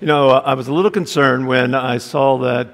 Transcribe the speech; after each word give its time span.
You 0.00 0.08
know, 0.08 0.30
I 0.30 0.54
was 0.54 0.66
a 0.66 0.72
little 0.72 0.90
concerned 0.90 1.46
when 1.46 1.72
I 1.72 1.98
saw 1.98 2.38
that 2.38 2.68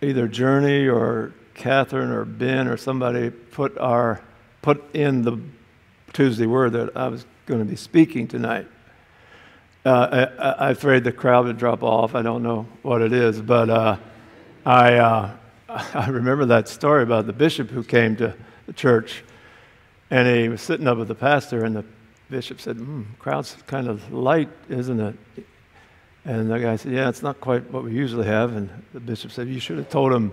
either 0.00 0.26
Journey 0.26 0.88
or 0.88 1.32
Catherine 1.54 2.10
or 2.10 2.24
Ben 2.24 2.66
or 2.66 2.76
somebody 2.76 3.30
put 3.30 3.78
our 3.78 4.20
put 4.60 4.92
in 4.92 5.22
the 5.22 5.38
Tuesday 6.12 6.46
word 6.46 6.72
that 6.72 6.96
I 6.96 7.06
was 7.06 7.24
going 7.46 7.60
to 7.60 7.64
be 7.64 7.76
speaking 7.76 8.26
tonight. 8.26 8.66
Uh, 9.84 10.26
I, 10.36 10.66
am 10.66 10.72
afraid 10.72 11.04
the 11.04 11.12
crowd 11.12 11.46
would 11.46 11.58
drop 11.58 11.84
off. 11.84 12.16
I 12.16 12.22
don't 12.22 12.42
know 12.42 12.66
what 12.82 13.02
it 13.02 13.12
is, 13.12 13.40
but 13.40 13.70
uh, 13.70 13.96
I 14.66 14.94
uh, 14.94 15.36
I 15.68 16.08
remember 16.08 16.44
that 16.46 16.68
story 16.68 17.04
about 17.04 17.26
the 17.26 17.32
bishop 17.32 17.70
who 17.70 17.84
came 17.84 18.16
to 18.16 18.34
the 18.66 18.72
church, 18.72 19.22
and 20.10 20.26
he 20.26 20.48
was 20.48 20.60
sitting 20.60 20.88
up 20.88 20.98
with 20.98 21.08
the 21.08 21.14
pastor, 21.14 21.64
and 21.64 21.76
the 21.76 21.84
bishop 22.30 22.60
said, 22.60 22.78
mm, 22.78 23.04
"Crowd's 23.20 23.56
kind 23.68 23.86
of 23.86 24.12
light, 24.12 24.50
isn't 24.68 24.98
it?" 24.98 25.46
And 26.24 26.50
the 26.50 26.58
guy 26.58 26.76
said, 26.76 26.92
Yeah, 26.92 27.08
it's 27.08 27.22
not 27.22 27.40
quite 27.40 27.68
what 27.70 27.84
we 27.84 27.92
usually 27.92 28.26
have. 28.26 28.54
And 28.54 28.70
the 28.92 29.00
bishop 29.00 29.32
said, 29.32 29.48
You 29.48 29.58
should 29.58 29.78
have 29.78 29.90
told 29.90 30.12
him 30.12 30.32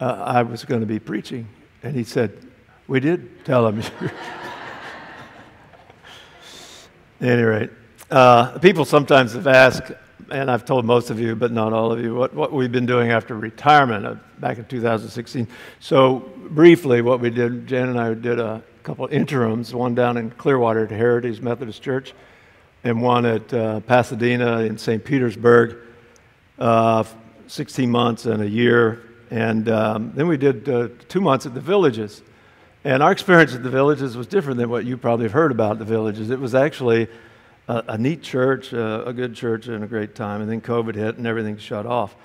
uh, 0.00 0.04
I 0.26 0.42
was 0.42 0.64
going 0.64 0.80
to 0.80 0.86
be 0.86 0.98
preaching. 0.98 1.48
And 1.82 1.94
he 1.94 2.04
said, 2.04 2.46
We 2.86 3.00
did 3.00 3.44
tell 3.44 3.66
him. 3.66 3.82
At 7.20 7.28
any 7.28 7.42
rate, 7.42 7.70
uh, 8.10 8.58
people 8.60 8.86
sometimes 8.86 9.34
have 9.34 9.46
asked, 9.46 9.92
and 10.30 10.50
I've 10.50 10.64
told 10.64 10.86
most 10.86 11.10
of 11.10 11.20
you, 11.20 11.36
but 11.36 11.52
not 11.52 11.74
all 11.74 11.92
of 11.92 12.00
you, 12.00 12.14
what, 12.14 12.32
what 12.32 12.50
we've 12.50 12.72
been 12.72 12.86
doing 12.86 13.10
after 13.10 13.36
retirement 13.36 14.18
back 14.40 14.56
in 14.56 14.64
2016. 14.64 15.46
So, 15.80 16.20
briefly, 16.48 17.02
what 17.02 17.20
we 17.20 17.28
did, 17.28 17.66
Jan 17.66 17.90
and 17.90 18.00
I 18.00 18.14
did 18.14 18.40
a 18.40 18.62
couple 18.84 19.06
interims, 19.10 19.74
one 19.74 19.94
down 19.94 20.16
in 20.16 20.30
Clearwater 20.30 20.84
at 20.84 20.90
Heritage 20.90 21.42
Methodist 21.42 21.82
Church 21.82 22.14
and 22.84 23.02
one 23.02 23.26
at 23.26 23.52
uh, 23.52 23.80
Pasadena 23.80 24.60
in 24.60 24.78
St. 24.78 25.04
Petersburg, 25.04 25.76
uh, 26.58 27.04
16 27.46 27.90
months 27.90 28.26
and 28.26 28.42
a 28.42 28.48
year. 28.48 29.02
And 29.30 29.68
um, 29.68 30.12
then 30.14 30.26
we 30.26 30.36
did 30.36 30.68
uh, 30.68 30.88
two 31.08 31.20
months 31.20 31.46
at 31.46 31.54
the 31.54 31.60
villages. 31.60 32.22
And 32.82 33.02
our 33.02 33.12
experience 33.12 33.54
at 33.54 33.62
the 33.62 33.70
villages 33.70 34.16
was 34.16 34.26
different 34.26 34.58
than 34.58 34.70
what 34.70 34.86
you 34.86 34.96
probably 34.96 35.24
have 35.24 35.32
heard 35.32 35.52
about 35.52 35.78
the 35.78 35.84
villages. 35.84 36.30
It 36.30 36.40
was 36.40 36.54
actually 36.54 37.08
a, 37.68 37.84
a 37.88 37.98
neat 37.98 38.22
church, 38.22 38.72
uh, 38.72 39.02
a 39.04 39.12
good 39.12 39.34
church, 39.34 39.68
and 39.68 39.84
a 39.84 39.86
great 39.86 40.14
time. 40.14 40.40
And 40.40 40.50
then 40.50 40.60
COVID 40.62 40.94
hit 40.94 41.18
and 41.18 41.26
everything 41.26 41.58
shut 41.58 41.84
off. 41.84 42.16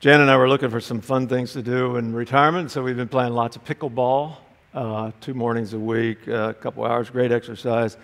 Jan 0.00 0.20
and 0.20 0.30
I 0.30 0.36
were 0.36 0.48
looking 0.48 0.70
for 0.70 0.80
some 0.80 1.00
fun 1.00 1.28
things 1.28 1.52
to 1.52 1.62
do 1.62 1.96
in 1.96 2.14
retirement, 2.14 2.70
so 2.70 2.84
we've 2.84 2.96
been 2.96 3.08
playing 3.08 3.32
lots 3.32 3.56
of 3.56 3.64
pickleball, 3.64 4.36
uh, 4.72 5.10
two 5.20 5.34
mornings 5.34 5.74
a 5.74 5.78
week, 5.78 6.28
uh, 6.28 6.50
a 6.50 6.54
couple 6.54 6.84
hours, 6.84 7.10
great 7.10 7.32
exercise 7.32 7.96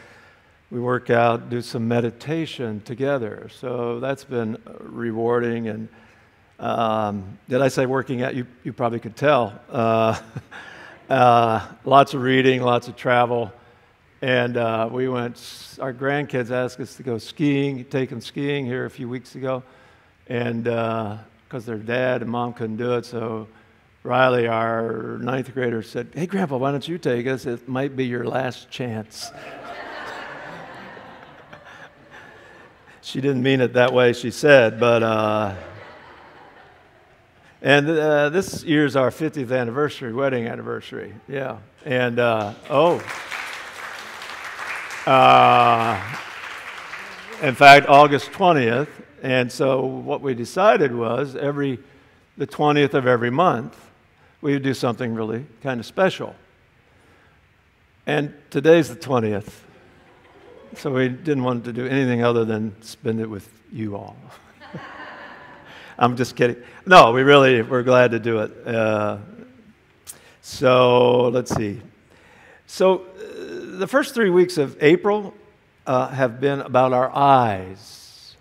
we 0.75 0.81
work 0.81 1.09
out, 1.09 1.51
do 1.51 1.63
some 1.63 1.87
meditation 1.87 2.81
together. 2.81 3.49
So 3.61 4.01
that's 4.01 4.25
been 4.25 4.59
rewarding. 4.81 5.69
And 5.69 5.89
um, 6.59 7.39
did 7.49 7.63
I 7.63 7.69
say 7.69 7.87
working 7.87 8.23
out? 8.23 8.35
You, 8.35 8.45
you 8.65 8.73
probably 8.73 8.99
could 8.99 9.15
tell. 9.15 9.57
Uh, 9.71 10.21
uh, 11.09 11.65
lots 11.85 12.15
of 12.15 12.23
reading, 12.23 12.61
lots 12.61 12.89
of 12.89 12.97
travel. 12.97 13.53
And 14.21 14.57
uh, 14.57 14.89
we 14.91 15.09
went, 15.09 15.37
our 15.81 15.95
grandkids 15.95 16.51
asked 16.51 16.81
us 16.81 16.97
to 16.97 17.05
go 17.05 17.19
skiing, 17.19 17.85
take 17.85 18.11
them 18.11 18.21
skiing 18.21 18.67
here 18.67 18.85
a 18.85 18.91
few 18.91 19.09
weeks 19.09 19.37
ago. 19.37 19.63
And 20.27 20.65
because 20.65 21.23
uh, 21.53 21.67
their 21.67 21.77
dad 21.77 22.23
and 22.23 22.31
mom 22.33 22.53
couldn't 22.53 22.79
do 22.79 22.95
it, 22.95 23.07
so 23.07 23.47
Riley, 24.03 24.49
our 24.49 25.19
ninth 25.19 25.55
grader, 25.55 25.83
said, 25.83 26.09
Hey, 26.15 26.27
Grandpa, 26.27 26.57
why 26.57 26.73
don't 26.73 26.89
you 26.89 26.99
take 26.99 27.29
us? 27.29 27.47
It 27.47 27.69
might 27.69 27.95
be 27.95 28.07
your 28.07 28.27
last 28.27 28.73
chance. 28.73 29.31
She 33.05 33.21
didn't 33.21 33.43
mean 33.43 33.61
it 33.61 33.75
that 33.75 33.93
way, 33.93 34.15
she 34.15 34.31
said, 34.31 34.81
but. 34.81 35.03
Uh, 35.03 35.55
and 37.61 37.89
uh, 37.89 38.31
this 38.31 38.65
year's 38.65 38.97
our 38.97 39.11
50th 39.11 39.55
anniversary, 39.55 40.15
wedding 40.15 40.47
anniversary. 40.47 41.15
Yeah. 41.29 41.59
And, 41.85 42.19
uh, 42.19 42.55
oh. 42.71 42.97
Uh, 45.07 46.01
in 47.43 47.55
fact, 47.55 47.89
August 47.89 48.33
20th. 48.33 48.89
And 49.23 49.53
so 49.53 49.85
what 49.85 50.23
we 50.23 50.33
decided 50.33 50.95
was 50.95 51.37
every, 51.37 51.79
the 52.39 52.47
20th 52.47 52.95
of 52.95 53.07
every 53.07 53.31
month, 53.31 53.79
we 54.41 54.55
would 54.55 54.63
do 54.63 54.73
something 54.73 55.13
really 55.13 55.45
kind 55.63 55.79
of 55.79 55.85
special. 55.85 56.35
And 58.07 58.33
today's 58.49 58.89
the 58.89 58.97
20th. 58.97 59.53
So 60.77 60.91
we 60.91 61.09
didn't 61.09 61.45
want 61.45 61.65
to 61.65 61.73
do 61.73 61.87
anything 61.87 62.23
other 62.23 62.45
than 62.45 62.75
spend 62.83 63.21
it 63.21 63.29
with 63.29 63.49
you 63.73 63.97
all. 63.97 64.17
I'm 65.99 66.17
just 66.17 66.37
kidding. 66.37 66.57
No, 66.85 67.13
we 67.13 67.23
really, 67.23 67.63
we're 67.63 67.83
glad 67.83 68.11
to 68.11 68.19
do 68.19 68.41
it. 68.41 68.67
Uh, 68.67 69.19
so 70.43 71.29
let's 71.29 71.55
see. 71.55 71.81
So 72.67 72.99
uh, 72.99 73.79
the 73.79 73.87
first 73.87 74.15
three 74.15 74.31
weeks 74.31 74.59
of 74.59 74.77
April 74.83 75.33
uh, 75.87 76.09
have 76.09 76.41
been 76.41 76.61
about 76.61 76.93
our 76.93 77.15
eyes. 77.15 78.37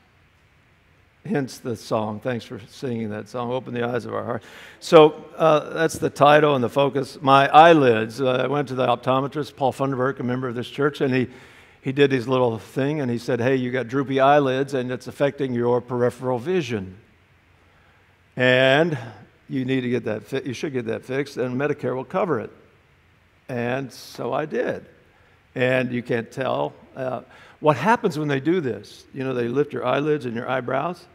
Hence 1.26 1.60
the 1.60 1.76
song. 1.76 2.20
Thanks 2.20 2.44
for 2.44 2.60
singing 2.68 3.10
that 3.12 3.30
song. 3.30 3.52
Open 3.52 3.74
the 3.74 3.88
eyes 3.88 4.06
of 4.06 4.14
our 4.14 4.26
heart. 4.26 4.44
So 4.80 5.24
uh, 5.38 5.70
that's 5.70 5.98
the 5.98 6.10
title 6.10 6.56
and 6.56 6.64
the 6.64 6.70
focus. 6.70 7.20
My 7.22 7.48
eyelids. 7.48 8.20
Uh, 8.20 8.32
I 8.32 8.48
went 8.48 8.68
to 8.70 8.76
the 8.76 8.88
optometrist, 8.88 9.56
Paul 9.56 9.72
Funderburk, 9.72 10.20
a 10.20 10.24
member 10.24 10.50
of 10.50 10.56
this 10.56 10.68
church, 10.68 11.00
and 11.00 11.14
he 11.14 11.28
he 11.84 11.92
did 11.92 12.14
his 12.14 12.30
little 12.30 12.58
thing 12.58 13.02
and 13.02 13.12
he 13.12 13.18
said, 13.18 13.42
Hey, 13.42 13.58
you 13.58 13.70
got 13.70 13.90
droopy 13.90 14.22
eyelids 14.22 14.74
and 14.74 14.90
it's 14.90 15.08
affecting 15.08 15.54
your 15.54 15.82
peripheral 15.82 16.40
vision. 16.40 16.98
And 18.38 18.98
you 19.50 19.66
need 19.66 19.82
to 19.82 19.90
get 19.90 20.06
that 20.06 20.24
fi- 20.24 20.42
you 20.44 20.54
should 20.54 20.72
get 20.72 20.86
that 20.86 21.04
fixed 21.04 21.36
and 21.36 21.60
Medicare 21.60 21.94
will 21.94 22.06
cover 22.06 22.40
it. 22.40 22.52
And 23.50 23.92
so 23.92 24.32
I 24.32 24.46
did. 24.46 24.86
And 25.56 25.92
you 25.92 26.02
can't 26.02 26.32
tell. 26.32 26.74
Uh, 26.96 27.22
what 27.60 27.76
happens 27.76 28.18
when 28.18 28.30
they 28.30 28.40
do 28.40 28.62
this? 28.62 29.04
You 29.14 29.26
know, 29.26 29.34
they 29.34 29.50
lift 29.50 29.74
your 29.74 29.86
eyelids 29.86 30.26
and 30.26 30.36
your 30.36 30.50
eyebrows, 30.50 31.06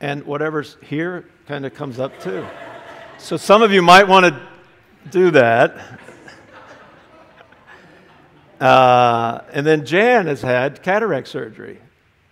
and 0.00 0.24
whatever's 0.24 0.76
here 0.82 1.26
kind 1.48 1.66
of 1.66 1.74
comes 1.74 1.98
up 1.98 2.18
too. 2.20 2.46
so 3.18 3.36
some 3.36 3.62
of 3.62 3.72
you 3.72 3.82
might 3.82 4.06
want 4.06 4.26
to 4.26 4.40
do 5.10 5.30
that. 5.32 5.76
Uh, 8.62 9.42
and 9.52 9.66
then 9.66 9.84
Jan 9.84 10.28
has 10.28 10.40
had 10.40 10.84
cataract 10.84 11.26
surgery 11.26 11.80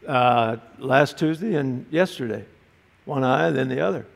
uh, 0.07 0.59
last 0.79 1.19
Tuesday 1.19 1.57
and 1.57 1.87
yesterday. 1.91 2.45
One 3.05 3.25
eye, 3.25 3.49
and 3.49 3.57
then 3.57 3.69
the 3.69 3.81
other. 3.81 4.07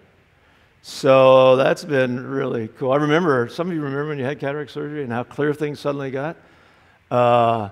So 0.82 1.56
that's 1.56 1.84
been 1.84 2.24
really 2.24 2.68
cool. 2.68 2.92
I 2.92 2.98
remember, 2.98 3.48
some 3.48 3.68
of 3.68 3.74
you 3.74 3.80
remember 3.80 4.10
when 4.10 4.18
you 4.18 4.24
had 4.24 4.38
cataract 4.38 4.70
surgery 4.70 5.02
and 5.02 5.12
how 5.12 5.24
clear 5.24 5.52
things 5.52 5.80
suddenly 5.80 6.12
got? 6.12 6.36
Uh, 7.10 7.70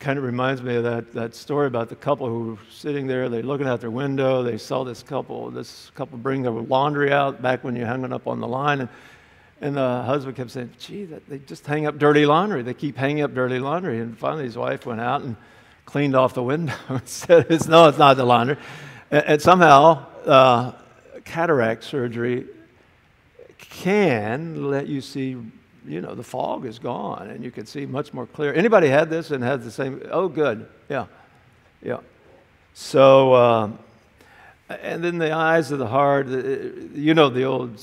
kind 0.00 0.18
of 0.18 0.24
reminds 0.24 0.60
me 0.60 0.74
of 0.74 0.82
that, 0.82 1.12
that 1.12 1.36
story 1.36 1.68
about 1.68 1.88
the 1.88 1.96
couple 1.96 2.26
who 2.26 2.52
were 2.52 2.58
sitting 2.72 3.06
there, 3.06 3.28
they're 3.28 3.44
looking 3.44 3.68
out 3.68 3.80
their 3.80 3.90
window, 3.90 4.42
they 4.42 4.58
saw 4.58 4.82
this 4.82 5.04
couple, 5.04 5.48
this 5.52 5.92
couple 5.94 6.18
bring 6.18 6.42
their 6.42 6.50
laundry 6.50 7.12
out 7.12 7.40
back 7.40 7.62
when 7.62 7.76
you 7.76 7.86
hung 7.86 8.04
it 8.04 8.12
up 8.12 8.26
on 8.26 8.40
the 8.40 8.48
line, 8.48 8.80
and 8.80 8.88
and 9.60 9.76
the 9.76 10.02
husband 10.02 10.36
kept 10.36 10.50
saying, 10.50 10.70
gee, 10.78 11.04
they 11.04 11.38
just 11.38 11.66
hang 11.66 11.86
up 11.86 11.98
dirty 11.98 12.26
laundry. 12.26 12.62
They 12.62 12.74
keep 12.74 12.96
hanging 12.96 13.22
up 13.22 13.34
dirty 13.34 13.58
laundry. 13.58 13.98
And 14.00 14.16
finally, 14.16 14.44
his 14.44 14.56
wife 14.56 14.86
went 14.86 15.00
out 15.00 15.22
and 15.22 15.36
cleaned 15.84 16.14
off 16.14 16.34
the 16.34 16.42
window 16.42 16.74
and 16.88 17.08
said, 17.08 17.46
it's, 17.50 17.66
no, 17.66 17.88
it's 17.88 17.98
not 17.98 18.16
the 18.16 18.24
laundry. 18.24 18.56
And, 19.10 19.24
and 19.24 19.42
somehow, 19.42 20.06
uh, 20.24 20.72
cataract 21.24 21.84
surgery 21.84 22.46
can 23.58 24.70
let 24.70 24.86
you 24.86 25.00
see, 25.00 25.36
you 25.86 26.00
know, 26.00 26.14
the 26.14 26.22
fog 26.22 26.64
is 26.64 26.78
gone 26.78 27.28
and 27.28 27.42
you 27.42 27.50
can 27.50 27.66
see 27.66 27.84
much 27.84 28.14
more 28.14 28.26
clear. 28.26 28.52
Anybody 28.54 28.88
had 28.88 29.10
this 29.10 29.30
and 29.30 29.42
had 29.42 29.62
the 29.62 29.70
same? 29.70 30.02
Oh, 30.10 30.28
good. 30.28 30.68
Yeah. 30.88 31.06
Yeah. 31.82 31.98
So, 32.74 33.34
um, 33.34 33.78
and 34.68 35.02
then 35.02 35.18
the 35.18 35.32
eyes 35.32 35.72
of 35.72 35.78
the 35.78 35.86
heart, 35.86 36.28
you 36.28 37.14
know, 37.14 37.28
the 37.28 37.44
old 37.44 37.80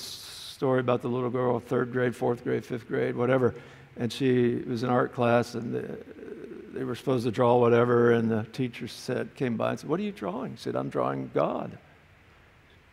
story 0.55 0.79
about 0.79 1.01
the 1.01 1.09
little 1.09 1.29
girl, 1.29 1.59
third 1.59 1.91
grade, 1.91 2.15
fourth 2.15 2.45
grade, 2.45 2.65
fifth 2.65 2.87
grade, 2.87 3.13
whatever. 3.13 3.53
And 3.97 4.11
she 4.11 4.55
was 4.55 4.83
in 4.83 4.89
art 4.89 5.13
class, 5.13 5.53
and 5.53 5.73
the, 5.73 5.97
they 6.73 6.85
were 6.85 6.95
supposed 6.95 7.25
to 7.25 7.31
draw 7.31 7.57
whatever. 7.57 8.13
And 8.13 8.31
the 8.31 8.43
teacher 8.53 8.87
said, 8.87 9.35
came 9.35 9.57
by 9.57 9.71
and 9.71 9.79
said, 9.81 9.89
"What 9.89 9.99
are 9.99 10.03
you 10.03 10.13
drawing?" 10.13 10.55
She 10.55 10.63
said, 10.63 10.77
"I'm 10.77 10.87
drawing 10.87 11.29
God." 11.33 11.77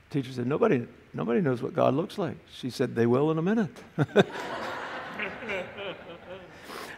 The 0.08 0.20
teacher 0.20 0.32
said, 0.32 0.48
"Nobody, 0.48 0.88
nobody 1.14 1.40
knows 1.40 1.62
what 1.62 1.72
God 1.72 1.94
looks 1.94 2.18
like." 2.18 2.34
She 2.52 2.68
said, 2.68 2.96
"They 2.96 3.06
will 3.06 3.30
in 3.30 3.38
a 3.38 3.42
minute." 3.42 3.70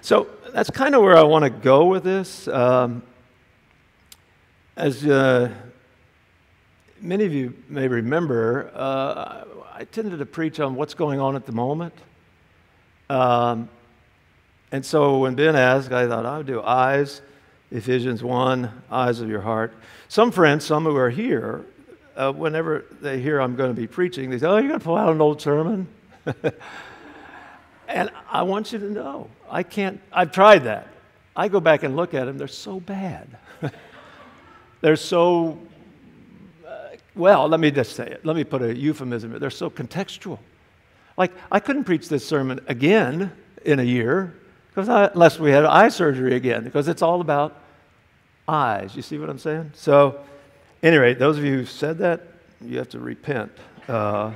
so 0.00 0.28
that's 0.54 0.70
kind 0.70 0.94
of 0.94 1.02
where 1.02 1.16
I 1.16 1.24
want 1.24 1.44
to 1.44 1.50
go 1.50 1.84
with 1.84 2.04
this. 2.04 2.48
Um, 2.48 3.02
as 4.76 5.04
uh, 5.04 5.52
many 7.04 7.24
of 7.26 7.34
you 7.34 7.54
may 7.68 7.86
remember, 7.86 8.70
uh, 8.74 9.44
I 9.72 9.84
tended 9.84 10.18
to 10.18 10.26
preach 10.26 10.58
on 10.58 10.74
what's 10.74 10.94
going 10.94 11.20
on 11.20 11.36
at 11.36 11.44
the 11.44 11.52
moment. 11.52 11.94
Um, 13.10 13.68
and 14.72 14.84
so 14.84 15.18
when 15.18 15.34
Ben 15.34 15.54
asked, 15.54 15.92
I 15.92 16.08
thought 16.08 16.24
I 16.24 16.38
would 16.38 16.46
do 16.46 16.62
eyes, 16.62 17.20
Ephesians 17.70 18.24
1, 18.24 18.82
eyes 18.90 19.20
of 19.20 19.28
your 19.28 19.42
heart. 19.42 19.74
Some 20.08 20.32
friends, 20.32 20.64
some 20.64 20.84
who 20.84 20.96
are 20.96 21.10
here, 21.10 21.66
uh, 22.16 22.32
whenever 22.32 22.86
they 23.02 23.20
hear 23.20 23.38
I'm 23.40 23.54
going 23.54 23.74
to 23.74 23.78
be 23.80 23.86
preaching, 23.86 24.30
they 24.30 24.38
say, 24.38 24.46
Oh, 24.46 24.56
you're 24.56 24.68
going 24.68 24.80
to 24.80 24.84
pull 24.84 24.96
out 24.96 25.12
an 25.12 25.20
old 25.20 25.42
sermon? 25.42 25.86
and 27.88 28.10
I 28.30 28.42
want 28.42 28.72
you 28.72 28.78
to 28.78 28.90
know, 28.90 29.28
I 29.50 29.62
can't, 29.62 30.00
I've 30.10 30.32
tried 30.32 30.64
that. 30.64 30.88
I 31.36 31.48
go 31.48 31.60
back 31.60 31.82
and 31.82 31.96
look 31.96 32.14
at 32.14 32.24
them, 32.24 32.38
they're 32.38 32.48
so 32.48 32.80
bad. 32.80 33.36
they're 34.80 34.96
so, 34.96 35.58
well, 37.14 37.48
let 37.48 37.60
me 37.60 37.70
just 37.70 37.94
say 37.94 38.06
it. 38.06 38.24
Let 38.24 38.36
me 38.36 38.44
put 38.44 38.62
a 38.62 38.74
euphemism. 38.74 39.38
They're 39.38 39.50
so 39.50 39.70
contextual. 39.70 40.38
Like, 41.16 41.32
I 41.50 41.60
couldn't 41.60 41.84
preach 41.84 42.08
this 42.08 42.26
sermon 42.26 42.60
again 42.66 43.32
in 43.64 43.78
a 43.78 43.84
year 43.84 44.34
because 44.68 44.88
unless 44.88 45.38
we 45.38 45.52
had 45.52 45.64
eye 45.64 45.88
surgery 45.88 46.34
again, 46.34 46.64
because 46.64 46.88
it's 46.88 47.02
all 47.02 47.20
about 47.20 47.60
eyes. 48.48 48.96
You 48.96 49.02
see 49.02 49.18
what 49.18 49.30
I'm 49.30 49.38
saying? 49.38 49.70
So, 49.74 50.20
anyway, 50.82 51.14
those 51.14 51.38
of 51.38 51.44
you 51.44 51.58
who 51.58 51.64
said 51.64 51.98
that, 51.98 52.22
you 52.60 52.78
have 52.78 52.88
to 52.90 52.98
repent. 52.98 53.52
Uh, 53.86 54.32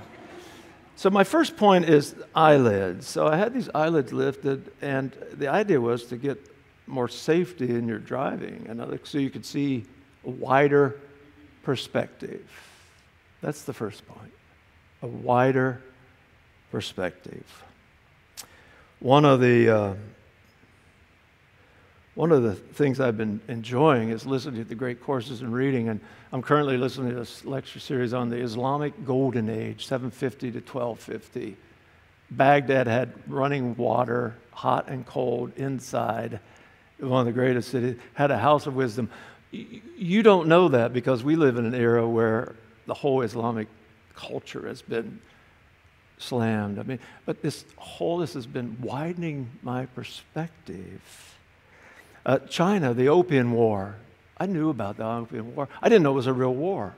so, 0.94 1.10
my 1.10 1.24
first 1.24 1.56
point 1.56 1.88
is 1.88 2.14
eyelids. 2.34 3.08
So, 3.08 3.26
I 3.26 3.36
had 3.36 3.52
these 3.52 3.68
eyelids 3.74 4.12
lifted, 4.12 4.70
and 4.80 5.12
the 5.32 5.48
idea 5.48 5.80
was 5.80 6.04
to 6.06 6.16
get 6.16 6.38
more 6.86 7.08
safety 7.08 7.70
in 7.70 7.88
your 7.88 7.98
driving, 7.98 8.66
and 8.68 9.00
so 9.04 9.18
you 9.18 9.30
could 9.30 9.44
see 9.44 9.84
a 10.24 10.30
wider 10.30 11.00
perspective. 11.62 12.48
That's 13.40 13.62
the 13.62 13.72
first 13.72 14.06
point 14.06 14.32
a 15.02 15.06
wider 15.06 15.80
perspective. 16.70 17.64
One 19.00 19.24
of 19.24 19.40
the 19.40 19.70
uh, 19.70 19.94
one 22.14 22.32
of 22.32 22.42
the 22.42 22.54
things 22.54 22.98
I've 22.98 23.16
been 23.16 23.40
enjoying 23.46 24.08
is 24.08 24.26
listening 24.26 24.64
to 24.64 24.68
the 24.68 24.74
great 24.74 25.00
courses 25.00 25.40
and 25.40 25.54
reading, 25.54 25.88
and 25.88 26.00
I'm 26.32 26.42
currently 26.42 26.76
listening 26.76 27.10
to 27.10 27.14
this 27.14 27.44
lecture 27.44 27.78
series 27.78 28.12
on 28.12 28.28
the 28.28 28.38
Islamic 28.38 29.04
Golden 29.04 29.48
Age, 29.48 29.86
750 29.86 30.50
to 30.50 30.58
1250. 30.58 31.56
Baghdad 32.32 32.88
had 32.88 33.12
running 33.28 33.76
water, 33.76 34.34
hot 34.50 34.88
and 34.88 35.06
cold, 35.06 35.52
inside. 35.56 36.40
One 36.98 37.20
of 37.20 37.26
the 37.26 37.32
greatest 37.32 37.70
cities, 37.70 37.96
had 38.14 38.32
a 38.32 38.38
house 38.38 38.66
of 38.66 38.74
wisdom. 38.74 39.10
You 39.52 40.24
don't 40.24 40.48
know 40.48 40.66
that 40.70 40.92
because 40.92 41.22
we 41.22 41.36
live 41.36 41.56
in 41.56 41.66
an 41.66 41.74
era 41.74 42.06
where 42.06 42.56
the 42.88 42.94
whole 42.94 43.20
Islamic 43.20 43.68
culture 44.16 44.66
has 44.66 44.82
been 44.82 45.20
slammed. 46.16 46.80
I 46.80 46.82
mean, 46.82 46.98
but 47.26 47.42
this 47.42 47.64
whole 47.76 48.20
has 48.20 48.46
been 48.46 48.78
widening 48.80 49.48
my 49.62 49.86
perspective. 49.86 51.36
Uh, 52.26 52.38
China, 52.38 52.94
the 52.94 53.08
Opium 53.08 53.52
War. 53.52 53.94
I 54.38 54.46
knew 54.46 54.70
about 54.70 54.96
the 54.96 55.04
Opium 55.04 55.54
War. 55.54 55.68
I 55.80 55.88
didn't 55.88 56.02
know 56.02 56.12
it 56.12 56.14
was 56.14 56.26
a 56.26 56.32
real 56.32 56.54
war. 56.54 56.94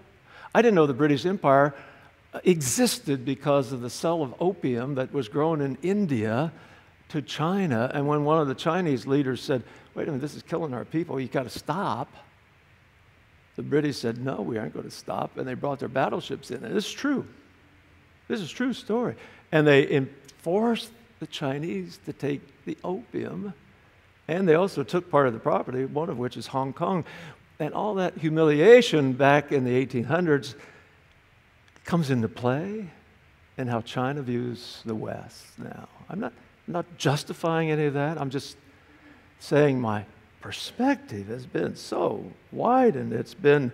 I 0.54 0.62
didn't 0.62 0.76
know 0.76 0.87
the 0.87 0.94
British 0.94 1.26
Empire 1.26 1.75
existed 2.44 3.25
because 3.25 3.72
of 3.72 3.81
the 3.81 3.90
sale 3.90 4.22
of 4.22 4.34
opium 4.40 4.94
that 4.94 5.12
was 5.12 5.28
grown 5.28 5.60
in 5.60 5.76
India 5.82 6.52
to 7.08 7.20
China. 7.20 7.90
And 7.92 8.06
when 8.06 8.25
one 8.25 8.40
of 8.40 8.46
the 8.46 8.54
Chinese 8.54 9.06
leaders 9.06 9.42
said, 9.42 9.64
Wait 9.94 10.04
a 10.04 10.06
minute, 10.06 10.20
this 10.20 10.37
is 10.37 10.42
killing 10.44 10.72
our 10.72 10.84
people, 10.84 11.19
you 11.19 11.26
got 11.26 11.42
to 11.42 11.50
stop. 11.50 12.08
The 13.56 13.62
British 13.62 13.99
said, 13.99 14.19
No, 14.19 14.41
we 14.41 14.58
aren't 14.58 14.73
going 14.73 14.85
to 14.85 14.91
stop. 14.91 15.37
And 15.37 15.47
they 15.47 15.55
brought 15.55 15.79
their 15.79 15.88
battleships 15.88 16.50
in. 16.50 16.64
And 16.64 16.76
is 16.76 16.91
true. 16.91 17.26
This 18.29 18.41
is 18.41 18.50
true 18.50 18.73
story. 18.73 19.17
And 19.52 19.67
they 19.67 19.91
enforced 19.91 20.91
the 21.20 21.26
Chinese 21.26 21.99
to 22.06 22.12
take 22.12 22.41
the 22.64 22.76
opium, 22.82 23.52
and 24.26 24.49
they 24.49 24.55
also 24.55 24.82
took 24.82 25.11
part 25.11 25.26
of 25.26 25.32
the 25.32 25.38
property, 25.38 25.85
one 25.85 26.08
of 26.08 26.19
which 26.19 26.37
is 26.37 26.47
Hong 26.49 26.73
Kong. 26.73 27.05
And 27.58 27.75
all 27.75 27.97
that 27.97 28.17
humiliation 28.17 29.12
back 29.12 29.52
in 29.52 29.64
the 29.64 29.87
1800s 29.87 30.55
comes 31.85 32.11
into 32.11 32.29
play 32.29 32.88
in 33.58 33.67
how 33.67 33.82
China 33.82 34.23
views 34.23 34.82
the 34.87 34.94
West 34.94 35.58
now. 35.58 35.88
I'm 36.08 36.20
not, 36.20 36.32
I'm 36.67 36.73
not 36.73 36.87
justifying 36.97 37.70
any 37.70 37.85
of 37.85 37.94
that. 37.94 38.19
I'm 38.19 38.31
just 38.31 38.56
saying 39.41 39.81
my 39.81 40.06
perspective 40.40 41.28
has 41.28 41.46
been 41.46 41.76
so 41.76 42.25
wide 42.52 42.96
and 42.96 43.12
it's 43.12 43.34
been 43.34 43.72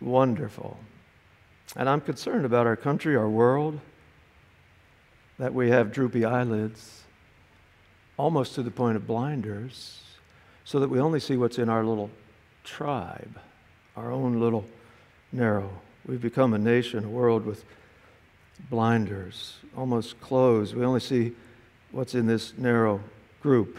wonderful. 0.00 0.78
And 1.74 1.88
I'm 1.88 2.00
concerned 2.00 2.44
about 2.44 2.66
our 2.66 2.76
country, 2.76 3.16
our 3.16 3.28
world, 3.28 3.80
that 5.38 5.52
we 5.52 5.70
have 5.70 5.92
droopy 5.92 6.24
eyelids, 6.24 7.02
almost 8.16 8.54
to 8.54 8.62
the 8.62 8.70
point 8.70 8.96
of 8.96 9.06
blinders, 9.06 10.00
so 10.64 10.80
that 10.80 10.88
we 10.88 11.00
only 11.00 11.20
see 11.20 11.36
what's 11.36 11.58
in 11.58 11.68
our 11.68 11.84
little 11.84 12.10
tribe, 12.64 13.38
our 13.96 14.10
own 14.10 14.40
little 14.40 14.64
narrow. 15.32 15.70
We've 16.06 16.20
become 16.20 16.54
a 16.54 16.58
nation, 16.58 17.04
a 17.04 17.08
world 17.08 17.44
with 17.44 17.64
blinders, 18.70 19.56
almost 19.76 20.20
closed. 20.20 20.74
We 20.74 20.84
only 20.84 21.00
see 21.00 21.32
what's 21.90 22.14
in 22.14 22.26
this 22.26 22.54
narrow 22.56 23.00
group. 23.42 23.78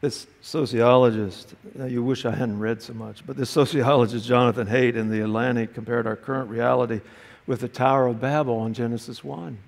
This 0.00 0.26
sociologist, 0.40 1.54
uh, 1.78 1.84
you 1.84 2.02
wish 2.02 2.24
I 2.24 2.30
hadn't 2.30 2.58
read 2.58 2.80
so 2.80 2.94
much, 2.94 3.26
but 3.26 3.36
this 3.36 3.50
sociologist, 3.50 4.26
Jonathan 4.26 4.66
Haidt, 4.66 4.96
in 4.96 5.10
The 5.10 5.20
Atlantic, 5.20 5.74
compared 5.74 6.06
our 6.06 6.16
current 6.16 6.48
reality 6.48 7.02
with 7.46 7.60
the 7.60 7.68
Tower 7.68 8.06
of 8.06 8.18
Babel 8.18 8.64
in 8.64 8.72
Genesis 8.72 9.22
1, 9.22 9.58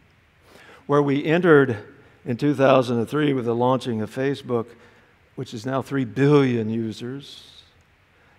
where 0.86 1.02
we 1.02 1.22
entered 1.26 1.76
in 2.24 2.38
2003 2.38 3.34
with 3.34 3.44
the 3.44 3.54
launching 3.54 4.00
of 4.00 4.14
Facebook, 4.14 4.68
which 5.34 5.52
is 5.52 5.66
now 5.66 5.82
3 5.82 6.06
billion 6.06 6.70
users, 6.70 7.62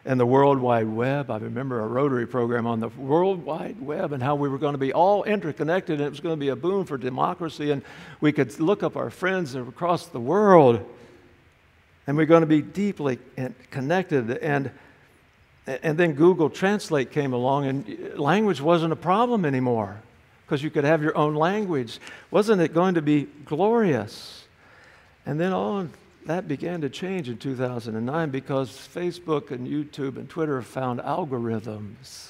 and 0.03 0.19
the 0.19 0.25
World 0.25 0.57
Wide 0.57 0.87
Web. 0.87 1.29
I 1.29 1.37
remember 1.37 1.79
a 1.79 1.87
Rotary 1.87 2.25
program 2.25 2.65
on 2.65 2.79
the 2.79 2.89
World 2.89 3.45
Wide 3.45 3.79
Web 3.79 4.13
and 4.13 4.23
how 4.23 4.33
we 4.33 4.49
were 4.49 4.57
going 4.57 4.73
to 4.73 4.79
be 4.79 4.93
all 4.93 5.23
interconnected 5.25 5.99
and 5.99 6.07
it 6.07 6.09
was 6.09 6.19
going 6.19 6.35
to 6.35 6.39
be 6.39 6.49
a 6.49 6.55
boom 6.55 6.85
for 6.85 6.97
democracy, 6.97 7.69
and 7.69 7.83
we 8.19 8.31
could 8.31 8.59
look 8.59 8.81
up 8.81 8.97
our 8.97 9.11
friends 9.11 9.53
across 9.53 10.07
the 10.07 10.19
world 10.19 10.83
and 12.05 12.17
we're 12.17 12.25
going 12.25 12.41
to 12.41 12.47
be 12.47 12.61
deeply 12.61 13.19
connected. 13.71 14.37
And, 14.37 14.71
and 15.65 15.97
then 15.97 16.13
Google 16.13 16.49
Translate 16.49 17.11
came 17.11 17.33
along, 17.33 17.65
and 17.65 18.19
language 18.19 18.61
wasn't 18.61 18.93
a 18.93 18.97
problem 18.97 19.45
anymore 19.45 20.01
because 20.45 20.61
you 20.61 20.69
could 20.69 20.83
have 20.83 21.01
your 21.01 21.17
own 21.17 21.35
language. 21.35 21.99
Wasn't 22.29 22.61
it 22.61 22.73
going 22.73 22.95
to 22.95 23.01
be 23.01 23.27
glorious? 23.45 24.45
And 25.25 25.39
then 25.39 25.53
all 25.53 25.87
that 26.25 26.47
began 26.47 26.81
to 26.81 26.89
change 26.89 27.29
in 27.29 27.37
2009 27.37 28.29
because 28.29 28.69
Facebook 28.69 29.51
and 29.51 29.67
YouTube 29.67 30.17
and 30.17 30.29
Twitter 30.29 30.61
found 30.61 30.99
algorithms. 30.99 32.29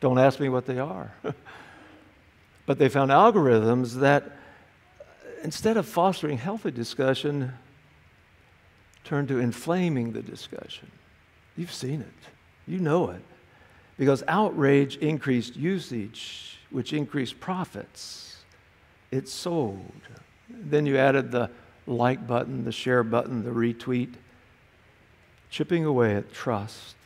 Don't 0.00 0.18
ask 0.18 0.40
me 0.40 0.48
what 0.48 0.66
they 0.66 0.78
are. 0.78 1.12
but 2.66 2.78
they 2.78 2.88
found 2.88 3.10
algorithms 3.10 4.00
that 4.00 4.32
instead 5.42 5.76
of 5.76 5.86
fostering 5.86 6.38
healthy 6.38 6.70
discussion, 6.70 7.52
turn 9.04 9.26
to 9.28 9.38
inflaming 9.38 10.12
the 10.12 10.22
discussion. 10.22 10.90
You've 11.56 11.72
seen 11.72 12.00
it, 12.00 12.30
you 12.66 12.80
know 12.80 13.10
it. 13.10 13.22
Because 13.96 14.24
outrage 14.26 14.96
increased 14.96 15.54
usage, 15.54 16.58
which 16.70 16.92
increased 16.92 17.38
profits. 17.38 18.38
It 19.12 19.28
sold. 19.28 19.92
Then 20.48 20.84
you 20.84 20.96
added 20.96 21.30
the 21.30 21.50
like 21.86 22.26
button, 22.26 22.64
the 22.64 22.72
share 22.72 23.04
button, 23.04 23.44
the 23.44 23.50
retweet, 23.50 24.14
chipping 25.50 25.84
away 25.84 26.16
at 26.16 26.32
trust 26.32 26.96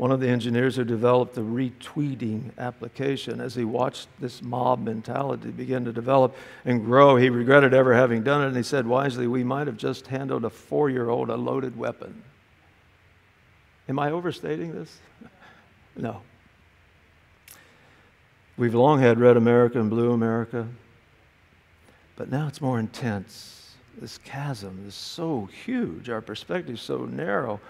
one 0.00 0.12
of 0.12 0.20
the 0.20 0.28
engineers 0.30 0.76
who 0.76 0.84
developed 0.84 1.34
the 1.34 1.42
retweeting 1.42 2.56
application, 2.56 3.38
as 3.38 3.54
he 3.54 3.66
watched 3.66 4.08
this 4.18 4.40
mob 4.40 4.82
mentality 4.82 5.50
begin 5.50 5.84
to 5.84 5.92
develop 5.92 6.34
and 6.64 6.86
grow, 6.86 7.16
he 7.16 7.28
regretted 7.28 7.74
ever 7.74 7.92
having 7.92 8.22
done 8.22 8.40
it. 8.40 8.46
And 8.46 8.56
he 8.56 8.62
said 8.62 8.86
wisely, 8.86 9.26
We 9.26 9.44
might 9.44 9.66
have 9.66 9.76
just 9.76 10.06
handled 10.06 10.46
a 10.46 10.48
four 10.48 10.88
year 10.88 11.10
old 11.10 11.28
a 11.28 11.36
loaded 11.36 11.76
weapon. 11.76 12.22
Am 13.90 13.98
I 13.98 14.10
overstating 14.10 14.72
this? 14.72 14.98
No. 15.96 16.22
We've 18.56 18.74
long 18.74 19.00
had 19.00 19.20
red 19.20 19.36
America 19.36 19.78
and 19.78 19.90
blue 19.90 20.12
America, 20.12 20.66
but 22.16 22.30
now 22.30 22.46
it's 22.46 22.62
more 22.62 22.78
intense. 22.78 23.74
This 24.00 24.16
chasm 24.16 24.82
is 24.88 24.94
so 24.94 25.50
huge, 25.66 26.08
our 26.08 26.22
perspective 26.22 26.76
is 26.76 26.80
so 26.80 27.04
narrow. 27.04 27.60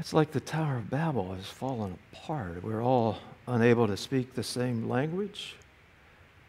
It's 0.00 0.14
like 0.14 0.30
the 0.30 0.40
Tower 0.40 0.78
of 0.78 0.88
Babel 0.88 1.34
has 1.34 1.44
fallen 1.44 1.98
apart. 2.10 2.64
We're 2.64 2.82
all 2.82 3.18
unable 3.46 3.86
to 3.86 3.98
speak 3.98 4.32
the 4.32 4.42
same 4.42 4.88
language 4.88 5.56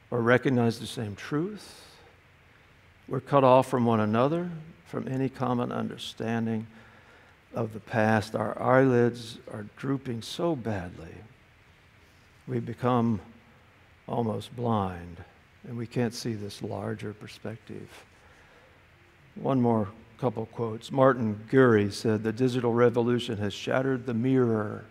or 0.10 0.22
recognize 0.22 0.80
the 0.80 0.88
same 0.88 1.18
truth. 1.18 1.86
We're 3.10 3.20
cut 3.20 3.44
off 3.44 3.68
from 3.68 3.84
one 3.84 4.00
another, 4.00 4.50
from 4.86 5.06
any 5.10 5.28
common 5.28 5.70
understanding 5.70 6.66
of 7.54 7.74
the 7.74 7.82
past. 7.82 8.36
Our 8.36 8.58
eyelids 8.62 9.40
are 9.52 9.66
drooping 9.76 10.22
so 10.22 10.56
badly, 10.56 11.14
we 12.48 12.62
become 12.62 13.20
almost 14.08 14.56
blind, 14.56 15.18
and 15.68 15.78
we 15.78 15.88
can't 15.88 16.14
see 16.14 16.36
this 16.36 16.62
larger 16.62 17.12
perspective. 17.12 17.90
One 19.36 19.60
more 19.62 19.90
couple 20.22 20.46
quotes. 20.46 20.92
Martin 20.92 21.44
Gurri 21.50 21.92
said, 21.92 22.22
The 22.22 22.32
digital 22.32 22.72
revolution 22.72 23.40
has 23.40 23.56
shattered 23.56 24.06
the 24.06 24.14
mirror. 24.14 24.86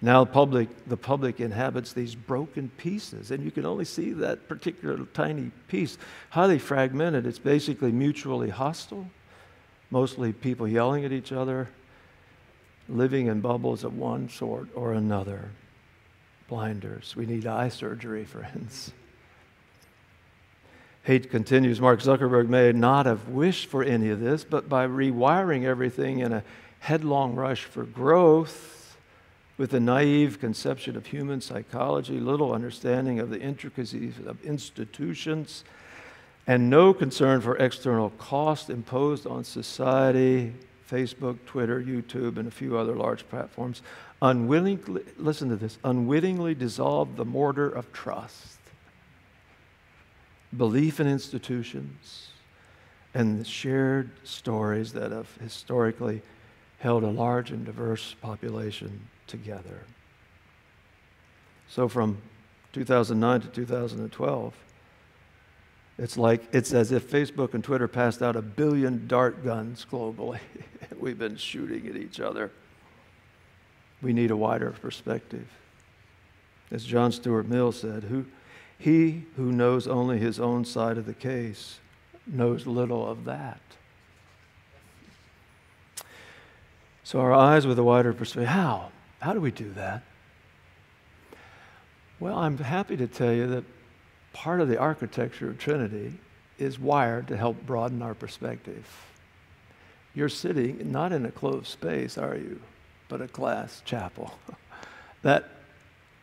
Now 0.00 0.24
public, 0.24 0.68
the 0.86 0.96
public 0.96 1.40
inhabits 1.40 1.92
these 1.92 2.14
broken 2.14 2.70
pieces, 2.76 3.32
and 3.32 3.44
you 3.44 3.50
can 3.50 3.66
only 3.66 3.84
see 3.84 4.12
that 4.12 4.48
particular 4.48 5.04
tiny 5.12 5.50
piece. 5.66 5.98
Highly 6.30 6.60
fragmented, 6.60 7.26
it's 7.26 7.40
basically 7.40 7.90
mutually 7.90 8.50
hostile, 8.50 9.10
mostly 9.90 10.32
people 10.32 10.68
yelling 10.68 11.04
at 11.04 11.12
each 11.12 11.32
other, 11.32 11.68
living 12.88 13.26
in 13.26 13.40
bubbles 13.40 13.82
of 13.82 13.98
one 13.98 14.28
sort 14.28 14.68
or 14.76 14.92
another. 14.92 15.50
Blinders. 16.48 17.16
We 17.16 17.26
need 17.26 17.46
eye 17.46 17.68
surgery, 17.68 18.24
friends. 18.36 18.92
Haidt 21.06 21.30
continues. 21.30 21.80
Mark 21.80 22.00
Zuckerberg 22.00 22.48
may 22.48 22.72
not 22.72 23.06
have 23.06 23.28
wished 23.28 23.68
for 23.68 23.82
any 23.82 24.10
of 24.10 24.20
this, 24.20 24.44
but 24.44 24.68
by 24.68 24.86
rewiring 24.86 25.64
everything 25.64 26.18
in 26.18 26.32
a 26.32 26.44
headlong 26.80 27.34
rush 27.34 27.64
for 27.64 27.84
growth, 27.84 28.96
with 29.56 29.74
a 29.74 29.80
naive 29.80 30.40
conception 30.40 30.96
of 30.96 31.06
human 31.06 31.40
psychology, 31.40 32.18
little 32.18 32.54
understanding 32.54 33.20
of 33.20 33.28
the 33.28 33.38
intricacies 33.38 34.14
of 34.26 34.42
institutions, 34.42 35.64
and 36.46 36.70
no 36.70 36.94
concern 36.94 37.42
for 37.42 37.56
external 37.58 38.08
cost 38.10 38.70
imposed 38.70 39.26
on 39.26 39.44
society, 39.44 40.54
Facebook, 40.90 41.36
Twitter, 41.44 41.82
YouTube, 41.82 42.38
and 42.38 42.48
a 42.48 42.50
few 42.50 42.78
other 42.78 42.96
large 42.96 43.28
platforms, 43.28 43.82
unwillingly, 44.22 45.02
listen 45.18 45.50
to 45.50 45.56
this, 45.56 45.78
unwittingly 45.84 46.54
dissolved 46.54 47.16
the 47.16 47.24
mortar 47.24 47.68
of 47.68 47.92
trust, 47.92 48.59
belief 50.56 51.00
in 51.00 51.06
institutions, 51.06 52.28
and 53.14 53.40
the 53.40 53.44
shared 53.44 54.10
stories 54.24 54.92
that 54.92 55.12
have 55.12 55.34
historically 55.36 56.22
held 56.78 57.02
a 57.02 57.10
large 57.10 57.50
and 57.50 57.64
diverse 57.64 58.14
population 58.20 59.08
together. 59.26 59.84
So 61.68 61.88
from 61.88 62.18
2009 62.72 63.42
to 63.42 63.48
2012, 63.48 64.54
it's 65.98 66.16
like 66.16 66.42
it's 66.52 66.72
as 66.72 66.92
if 66.92 67.10
Facebook 67.10 67.52
and 67.52 67.62
Twitter 67.62 67.86
passed 67.86 68.22
out 68.22 68.34
a 68.34 68.42
billion 68.42 69.06
dart 69.06 69.44
guns 69.44 69.86
globally. 69.90 70.38
We've 70.98 71.18
been 71.18 71.36
shooting 71.36 71.86
at 71.88 71.96
each 71.96 72.20
other. 72.20 72.50
We 74.00 74.14
need 74.14 74.30
a 74.30 74.36
wider 74.36 74.70
perspective. 74.70 75.46
As 76.70 76.84
John 76.84 77.12
Stuart 77.12 77.46
Mill 77.48 77.70
said, 77.72 78.04
who, 78.04 78.24
he 78.80 79.26
who 79.36 79.52
knows 79.52 79.86
only 79.86 80.18
his 80.18 80.40
own 80.40 80.64
side 80.64 80.96
of 80.96 81.04
the 81.04 81.12
case 81.12 81.78
knows 82.26 82.66
little 82.66 83.06
of 83.06 83.26
that. 83.26 83.60
So 87.04 87.20
our 87.20 87.34
eyes 87.34 87.66
with 87.66 87.78
a 87.78 87.84
wider 87.84 88.14
perspective. 88.14 88.48
How? 88.48 88.90
How 89.20 89.34
do 89.34 89.40
we 89.40 89.50
do 89.50 89.70
that? 89.74 90.02
Well, 92.20 92.38
I'm 92.38 92.56
happy 92.56 92.96
to 92.96 93.06
tell 93.06 93.34
you 93.34 93.48
that 93.48 93.64
part 94.32 94.62
of 94.62 94.68
the 94.68 94.78
architecture 94.78 95.50
of 95.50 95.58
Trinity 95.58 96.14
is 96.58 96.78
wired 96.78 97.28
to 97.28 97.36
help 97.36 97.60
broaden 97.66 98.00
our 98.00 98.14
perspective. 98.14 98.86
You're 100.14 100.30
sitting 100.30 100.90
not 100.90 101.12
in 101.12 101.26
a 101.26 101.30
closed 101.30 101.66
space, 101.66 102.16
are 102.16 102.34
you, 102.34 102.62
but 103.08 103.20
a 103.20 103.26
glass 103.26 103.82
chapel 103.84 104.38
that 105.22 105.50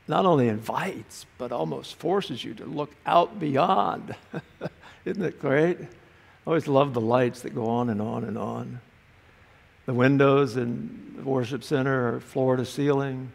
not 0.08 0.26
only 0.26 0.48
invites, 0.48 1.26
but 1.38 1.52
almost 1.52 1.96
forces 1.96 2.44
you 2.44 2.54
to 2.56 2.66
look 2.66 2.92
out 3.06 3.40
beyond. 3.40 4.16
Isn't 5.06 5.24
it 5.24 5.40
great? 5.40 5.80
I 5.80 5.86
always 6.46 6.68
love 6.68 6.94
the 6.94 7.02
lights 7.02 7.42
that 7.42 7.54
go 7.54 7.68
on 7.68 7.90
and 7.90 8.02
on 8.02 8.24
and 8.24 8.38
on. 8.38 8.80
The 9.86 9.94
windows 9.94 10.58
in 10.58 11.16
the 11.18 11.24
worship 11.24 11.64
center 11.64 12.16
are 12.16 12.20
floor 12.20 12.56
to 12.58 12.66
ceiling. 12.66 13.32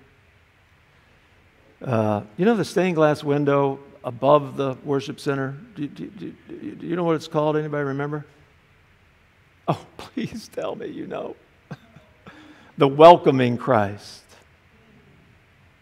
Uh, 1.83 2.23
you 2.37 2.45
know 2.45 2.55
the 2.55 2.65
stained 2.65 2.97
glass 2.97 3.25
window 3.25 3.81
above 4.05 4.57
the 4.57 4.77
worship 4.85 5.21
center? 5.21 5.57
Do, 5.75 5.87
do, 5.89 6.07
do, 6.09 6.35
do 6.49 6.87
you 6.87 6.97
know 6.97 7.05
what 7.05 7.17
it's 7.17 7.29
called? 7.29 7.57
Anybody 7.57 7.85
remember? 7.85 8.25
Oh, 9.69 9.85
please 9.97 10.49
tell 10.49 10.75
me 10.75 10.87
you 10.87 11.07
know. 11.07 11.37
the 12.79 12.89
welcoming 12.89 13.57
Christ. 13.57 14.22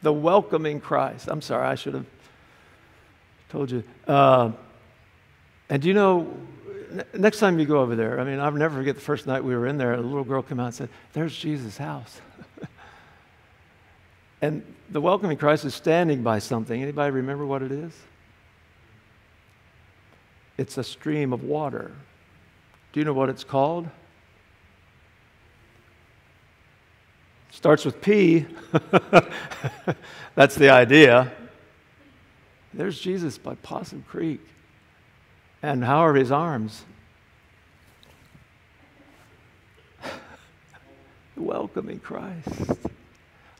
The 0.02 0.12
welcoming 0.12 0.80
Christ. 0.80 1.28
I'm 1.28 1.42
sorry, 1.42 1.66
I 1.66 1.74
should 1.74 1.94
have 1.94 2.06
told 3.50 3.70
you. 3.70 3.84
Uh, 4.06 4.52
and 5.68 5.84
you 5.84 5.94
know 5.94 6.32
next 7.14 7.38
time 7.38 7.58
you 7.58 7.66
go 7.66 7.80
over 7.80 7.94
there, 7.94 8.20
I 8.20 8.24
mean, 8.24 8.40
I'll 8.40 8.50
never 8.52 8.76
forget 8.76 8.94
the 8.94 9.00
first 9.00 9.26
night 9.26 9.44
we 9.44 9.54
were 9.54 9.66
in 9.66 9.78
there, 9.78 9.94
a 9.94 10.00
little 10.00 10.24
girl 10.24 10.42
came 10.42 10.60
out 10.60 10.66
and 10.66 10.74
said, 10.74 10.88
There's 11.12 11.36
Jesus' 11.36 11.76
house. 11.76 12.20
and 14.42 14.62
the 14.90 15.00
welcoming 15.00 15.36
Christ 15.36 15.64
is 15.64 15.74
standing 15.74 16.22
by 16.22 16.38
something. 16.38 16.82
Anybody 16.82 17.12
remember 17.12 17.46
what 17.46 17.62
it 17.62 17.72
is? 17.72 17.92
It's 20.58 20.78
a 20.78 20.84
stream 20.84 21.32
of 21.32 21.42
water. 21.42 21.92
Do 22.92 23.00
you 23.00 23.04
know 23.04 23.12
what 23.12 23.28
it's 23.28 23.44
called? 23.44 23.88
Starts 27.60 27.84
with 27.84 28.00
P. 28.00 28.46
That's 30.34 30.54
the 30.54 30.70
idea. 30.70 31.30
There's 32.72 32.98
Jesus 32.98 33.36
by 33.36 33.54
Possum 33.56 34.02
Creek. 34.08 34.40
And 35.62 35.84
how 35.84 35.98
are 35.98 36.14
his 36.14 36.32
arms? 36.32 36.82
Welcoming 41.36 41.98
Christ. 41.98 42.78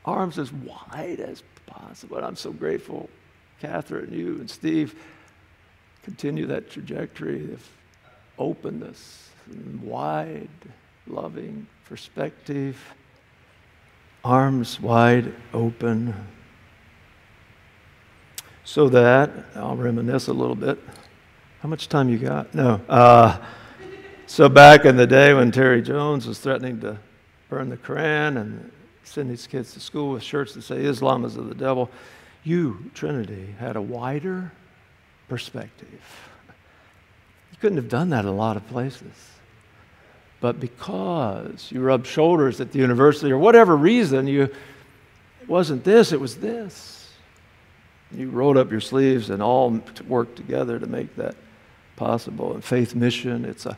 Arms 0.07 0.39
as 0.39 0.51
wide 0.51 1.21
as 1.21 1.43
possible. 1.67 2.17
And 2.17 2.25
I'm 2.25 2.37
so 2.37 2.53
grateful, 2.53 3.11
Catherine, 3.61 4.15
you 4.15 4.37
and 4.37 4.49
Steve, 4.49 4.95
continue 6.05 6.47
that 6.47 6.71
trajectory 6.71 7.53
of 7.53 7.69
openness 8.39 9.29
and 9.51 9.83
wide, 9.83 10.49
loving 11.07 11.67
perspective. 11.85 12.79
Arms 14.25 14.81
wide 14.81 15.35
open. 15.55 16.15
So 18.65 18.89
that, 18.91 19.31
I'll 19.55 19.77
reminisce 19.77 20.29
a 20.29 20.33
little 20.33 20.55
bit. 20.55 20.79
How 21.61 21.69
much 21.69 21.89
time 21.89 22.09
you 22.09 22.19
got? 22.19 22.55
No. 22.55 22.81
Uh, 22.89 23.39
so 24.27 24.49
back 24.49 24.85
in 24.85 24.97
the 24.97 25.07
day 25.07 25.35
when 25.35 25.51
Terry 25.51 25.83
Jones 25.83 26.27
was 26.27 26.39
threatening 26.39 26.81
to 26.81 26.99
burn 27.49 27.69
the 27.69 27.77
Koran 27.77 28.37
and 28.37 28.71
send 29.03 29.31
these 29.31 29.47
kids 29.47 29.73
to 29.75 29.81
school 29.81 30.13
with 30.13 30.23
shirts 30.23 30.55
that 30.55 30.63
say 30.63 30.85
Islam 30.85 31.25
is 31.25 31.37
of 31.37 31.49
the 31.49 31.55
devil, 31.55 31.91
you, 32.45 32.91
Trinity, 32.95 33.55
had 33.59 33.77
a 33.77 33.83
wider 33.83 34.53
perspective. 35.29 35.89
You 37.51 37.59
couldn't 37.61 37.79
have 37.79 37.89
done 37.89 38.11
that 38.11 38.21
in 38.21 38.31
a 38.31 38.35
lot 38.35 38.57
of 38.57 38.67
places. 38.69 39.13
But 40.41 40.59
because 40.59 41.71
you 41.71 41.81
rubbed 41.81 42.07
shoulders 42.07 42.61
at 42.61 42.73
the 42.73 42.79
university 42.79 43.31
or 43.31 43.39
whatever 43.39 43.77
reason, 43.77 44.27
you, 44.27 44.45
it 44.45 45.49
wasn't 45.49 45.85
this, 45.85 46.13
it 46.13 46.21
was 46.21 46.37
this. 46.37 47.13
You 48.13 48.31
rolled 48.31 48.57
up 48.57 48.71
your 48.71 48.81
sleeves 48.81 49.31
and 49.31 49.43
all 49.43 49.81
worked 50.09 50.37
together 50.37 50.79
to 50.79 50.87
make 50.87 51.15
that 51.17 51.37
possible. 51.97 52.55
And 52.55 52.65
faith 52.65 52.95
mission, 52.95 53.45
it's 53.45 53.67
a 53.67 53.77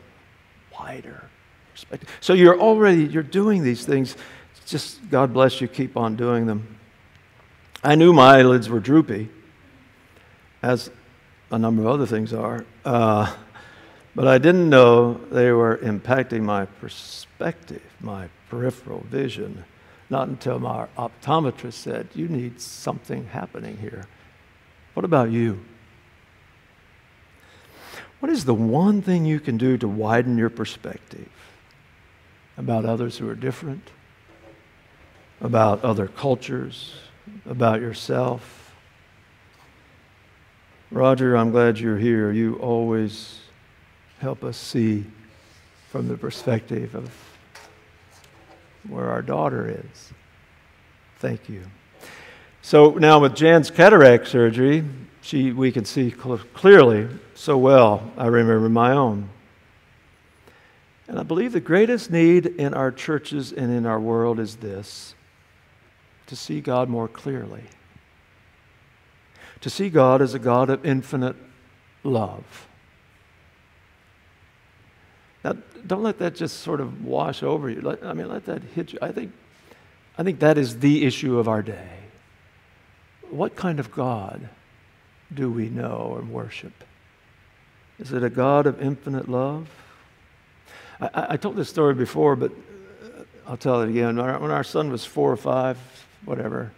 wider 0.79 1.29
perspective. 1.71 2.09
So 2.21 2.33
you're 2.33 2.59
already, 2.59 3.03
you're 3.05 3.23
doing 3.23 3.63
these 3.63 3.85
things. 3.85 4.15
Just 4.65 5.07
God 5.09 5.33
bless 5.33 5.59
you, 5.59 5.67
keep 5.67 5.97
on 5.97 6.15
doing 6.15 6.47
them. 6.47 6.77
I 7.83 7.95
knew 7.95 8.13
my 8.13 8.39
eyelids 8.39 8.69
were 8.69 8.79
droopy, 8.79 9.29
as 10.61 10.89
a 11.51 11.59
number 11.59 11.81
of 11.81 11.89
other 11.89 12.05
things 12.05 12.33
are, 12.33 12.65
uh, 12.85 13.35
but 14.15 14.27
I 14.27 14.37
didn't 14.37 14.69
know 14.69 15.15
they 15.31 15.51
were 15.51 15.77
impacting 15.77 16.41
my 16.41 16.65
perspective, 16.65 17.81
my 17.99 18.29
peripheral 18.49 19.05
vision, 19.09 19.65
not 20.09 20.27
until 20.27 20.59
my 20.59 20.87
optometrist 20.97 21.73
said, 21.73 22.09
You 22.13 22.27
need 22.27 22.61
something 22.61 23.25
happening 23.27 23.77
here. 23.77 24.05
What 24.93 25.03
about 25.03 25.31
you? 25.31 25.63
What 28.19 28.31
is 28.31 28.45
the 28.45 28.53
one 28.53 29.01
thing 29.01 29.25
you 29.25 29.39
can 29.39 29.57
do 29.57 29.77
to 29.77 29.87
widen 29.87 30.37
your 30.37 30.49
perspective 30.49 31.29
about 32.55 32.85
others 32.85 33.17
who 33.17 33.27
are 33.27 33.35
different, 33.35 33.89
about 35.41 35.83
other 35.83 36.07
cultures, 36.07 36.93
about 37.45 37.81
yourself? 37.81 38.73
Roger, 40.91 41.35
I'm 41.35 41.49
glad 41.49 41.79
you're 41.79 41.97
here. 41.97 42.31
You 42.31 42.55
always 42.57 43.39
help 44.23 44.45
us 44.45 44.55
see 44.55 45.03
from 45.89 46.07
the 46.07 46.15
perspective 46.15 46.95
of 46.95 47.11
where 48.87 49.11
our 49.11 49.21
daughter 49.21 49.67
is. 49.67 50.13
Thank 51.19 51.49
you. 51.49 51.63
So 52.61 52.91
now 52.91 53.19
with 53.19 53.35
Jan's 53.35 53.69
cataract 53.69 54.29
surgery, 54.29 54.85
she, 55.21 55.51
we 55.51 55.73
can 55.73 55.83
see 55.83 56.09
cl- 56.09 56.39
clearly 56.53 57.09
so 57.35 57.57
well. 57.57 58.13
I 58.17 58.27
remember 58.27 58.69
my 58.69 58.93
own. 58.93 59.27
And 61.09 61.19
I 61.19 61.23
believe 61.23 61.51
the 61.51 61.59
greatest 61.59 62.09
need 62.09 62.45
in 62.45 62.73
our 62.73 62.93
churches 62.93 63.51
and 63.51 63.73
in 63.73 63.85
our 63.85 63.99
world 63.99 64.39
is 64.39 64.55
this 64.55 65.15
to 66.27 66.37
see 66.37 66.61
God 66.61 66.87
more 66.87 67.09
clearly. 67.09 67.63
To 69.59 69.69
see 69.69 69.89
God 69.89 70.21
as 70.21 70.33
a 70.33 70.39
God 70.39 70.69
of 70.69 70.85
infinite 70.85 71.35
love. 72.05 72.69
Now, 75.43 75.57
don't 75.85 76.03
let 76.03 76.19
that 76.19 76.35
just 76.35 76.59
sort 76.59 76.79
of 76.79 77.03
wash 77.03 77.43
over 77.43 77.69
you. 77.69 77.81
Let, 77.81 78.03
I 78.03 78.13
mean, 78.13 78.29
let 78.29 78.45
that 78.45 78.61
hit 78.61 78.93
you. 78.93 78.99
I 79.01 79.11
think, 79.11 79.33
I 80.17 80.23
think 80.23 80.39
that 80.39 80.57
is 80.57 80.79
the 80.79 81.05
issue 81.05 81.37
of 81.37 81.47
our 81.47 81.61
day. 81.61 81.89
What 83.29 83.55
kind 83.55 83.79
of 83.79 83.91
God 83.91 84.49
do 85.33 85.51
we 85.51 85.69
know 85.69 86.17
and 86.19 86.31
worship? 86.31 86.83
Is 87.99 88.13
it 88.13 88.23
a 88.23 88.29
God 88.29 88.67
of 88.67 88.81
infinite 88.81 89.27
love? 89.27 89.67
I, 91.01 91.27
I 91.29 91.37
told 91.37 91.55
this 91.55 91.69
story 91.69 91.93
before, 91.93 92.35
but 92.35 92.51
uh, 92.51 93.23
I'll 93.47 93.57
tell 93.57 93.81
it 93.81 93.89
again. 93.89 94.17
When 94.17 94.25
our, 94.25 94.39
when 94.39 94.51
our 94.51 94.63
son 94.63 94.91
was 94.91 95.03
four 95.03 95.31
or 95.31 95.37
five, 95.37 95.77
whatever, 96.23 96.71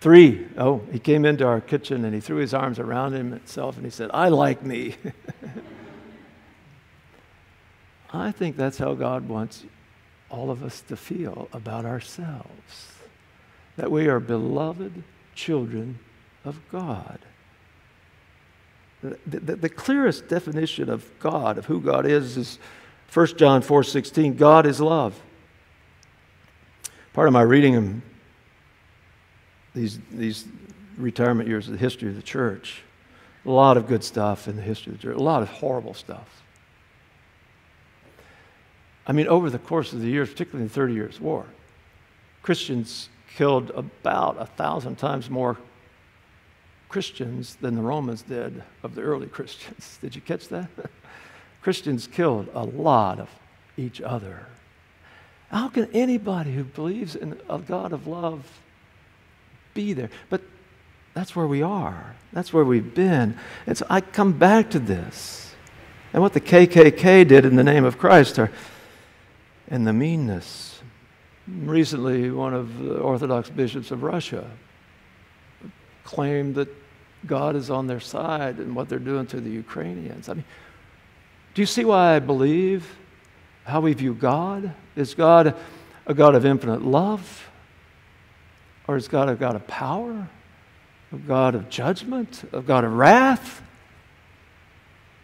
three, 0.00 0.46
oh, 0.56 0.82
he 0.92 0.98
came 0.98 1.24
into 1.24 1.46
our 1.46 1.60
kitchen 1.60 2.04
and 2.04 2.14
he 2.14 2.20
threw 2.20 2.36
his 2.36 2.54
arms 2.54 2.78
around 2.78 3.12
himself 3.12 3.76
and 3.76 3.84
he 3.84 3.90
said, 3.90 4.10
I 4.14 4.28
like 4.28 4.62
me. 4.62 4.94
I 8.12 8.32
think 8.32 8.56
that's 8.56 8.78
how 8.78 8.94
God 8.94 9.28
wants 9.28 9.64
all 10.30 10.50
of 10.50 10.62
us 10.62 10.80
to 10.82 10.96
feel 10.96 11.48
about 11.52 11.84
ourselves 11.84 12.92
that 13.76 13.90
we 13.90 14.08
are 14.08 14.20
beloved 14.20 15.02
children 15.34 15.98
of 16.44 16.58
God. 16.70 17.18
The, 19.02 19.18
the, 19.26 19.56
the, 19.56 19.68
clearest 19.68 20.26
definition 20.26 20.88
of 20.88 21.06
God, 21.20 21.58
of 21.58 21.66
who 21.66 21.80
God 21.80 22.06
is, 22.06 22.36
is 22.36 22.58
1 23.12 23.26
John 23.36 23.62
4 23.62 23.84
16. 23.84 24.34
God 24.34 24.66
is 24.66 24.80
love. 24.80 25.20
Part 27.12 27.28
of 27.28 27.34
my 27.34 27.42
reading 27.42 28.02
these, 29.74 30.00
these 30.10 30.46
retirement 30.96 31.48
years 31.48 31.66
of 31.66 31.72
the 31.72 31.78
history 31.78 32.08
of 32.08 32.16
the 32.16 32.22
church, 32.22 32.82
a 33.44 33.50
lot 33.50 33.76
of 33.76 33.86
good 33.86 34.02
stuff 34.02 34.48
in 34.48 34.56
the 34.56 34.62
history 34.62 34.92
of 34.92 34.98
the 34.98 35.02
church, 35.08 35.16
a 35.16 35.22
lot 35.22 35.42
of 35.42 35.48
horrible 35.48 35.94
stuff. 35.94 36.42
I 39.06 39.12
mean, 39.12 39.28
over 39.28 39.50
the 39.50 39.58
course 39.58 39.92
of 39.92 40.00
the 40.00 40.08
years, 40.08 40.30
particularly 40.30 40.62
in 40.62 40.68
the 40.68 40.74
Thirty 40.74 40.94
Years' 40.94 41.20
War, 41.20 41.46
Christians 42.42 43.08
killed 43.36 43.70
about 43.70 44.36
a 44.40 44.46
thousand 44.46 44.96
times 44.96 45.28
more 45.28 45.56
Christians 46.88 47.56
than 47.56 47.74
the 47.74 47.82
Romans 47.82 48.22
did 48.22 48.62
of 48.82 48.94
the 48.94 49.02
early 49.02 49.26
Christians. 49.36 49.98
Did 50.00 50.14
you 50.14 50.20
catch 50.20 50.48
that? 50.48 50.68
Christians 51.62 52.06
killed 52.06 52.48
a 52.54 52.64
lot 52.64 53.18
of 53.18 53.28
each 53.76 54.00
other. 54.00 54.46
How 55.50 55.68
can 55.68 55.88
anybody 55.92 56.52
who 56.52 56.64
believes 56.64 57.14
in 57.14 57.38
a 57.48 57.58
God 57.58 57.92
of 57.92 58.06
love 58.06 58.60
be 59.74 59.92
there? 59.92 60.10
But 60.28 60.42
that's 61.14 61.34
where 61.34 61.46
we 61.46 61.62
are. 61.62 62.14
That's 62.32 62.52
where 62.52 62.64
we've 62.64 62.94
been. 62.94 63.36
And 63.66 63.76
so 63.76 63.86
I 63.88 64.00
come 64.00 64.32
back 64.32 64.70
to 64.70 64.78
this. 64.78 65.54
And 66.12 66.22
what 66.22 66.32
the 66.32 66.40
KKK 66.40 67.26
did 67.26 67.44
in 67.44 67.56
the 67.56 67.64
name 67.64 67.84
of 67.84 67.98
Christ 67.98 68.38
are 68.38 68.50
and 69.68 69.86
the 69.86 69.92
meanness. 69.92 70.80
Recently, 71.48 72.30
one 72.30 72.54
of 72.54 72.78
the 72.78 72.98
Orthodox 72.98 73.50
bishops 73.50 73.90
of 73.90 74.02
Russia 74.02 74.50
claimed 76.04 76.54
that 76.56 76.68
God 77.26 77.56
is 77.56 77.70
on 77.70 77.86
their 77.86 78.00
side 78.00 78.58
and 78.58 78.74
what 78.74 78.88
they're 78.88 78.98
doing 78.98 79.26
to 79.28 79.40
the 79.40 79.50
Ukrainians. 79.50 80.28
I 80.28 80.34
mean, 80.34 80.44
do 81.54 81.62
you 81.62 81.66
see 81.66 81.84
why 81.84 82.16
I 82.16 82.18
believe 82.18 82.96
how 83.64 83.80
we 83.80 83.92
view 83.94 84.14
God? 84.14 84.72
Is 84.94 85.14
God 85.14 85.54
a 86.06 86.14
God 86.14 86.34
of 86.34 86.44
infinite 86.44 86.82
love? 86.82 87.48
Or 88.88 88.96
is 88.96 89.08
God 89.08 89.28
a 89.28 89.34
God 89.34 89.56
of 89.56 89.66
power? 89.66 90.28
A 91.12 91.16
God 91.16 91.54
of 91.54 91.68
judgment? 91.68 92.44
A 92.52 92.60
God 92.60 92.84
of 92.84 92.92
wrath? 92.92 93.62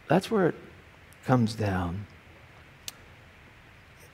That's 0.08 0.30
where 0.30 0.48
it 0.48 0.54
comes 1.24 1.54
down. 1.54 2.06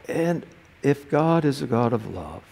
And 0.08 0.46
if 0.82 1.10
God 1.10 1.44
is 1.44 1.62
a 1.62 1.66
God 1.66 1.92
of 1.92 2.12
love, 2.12 2.42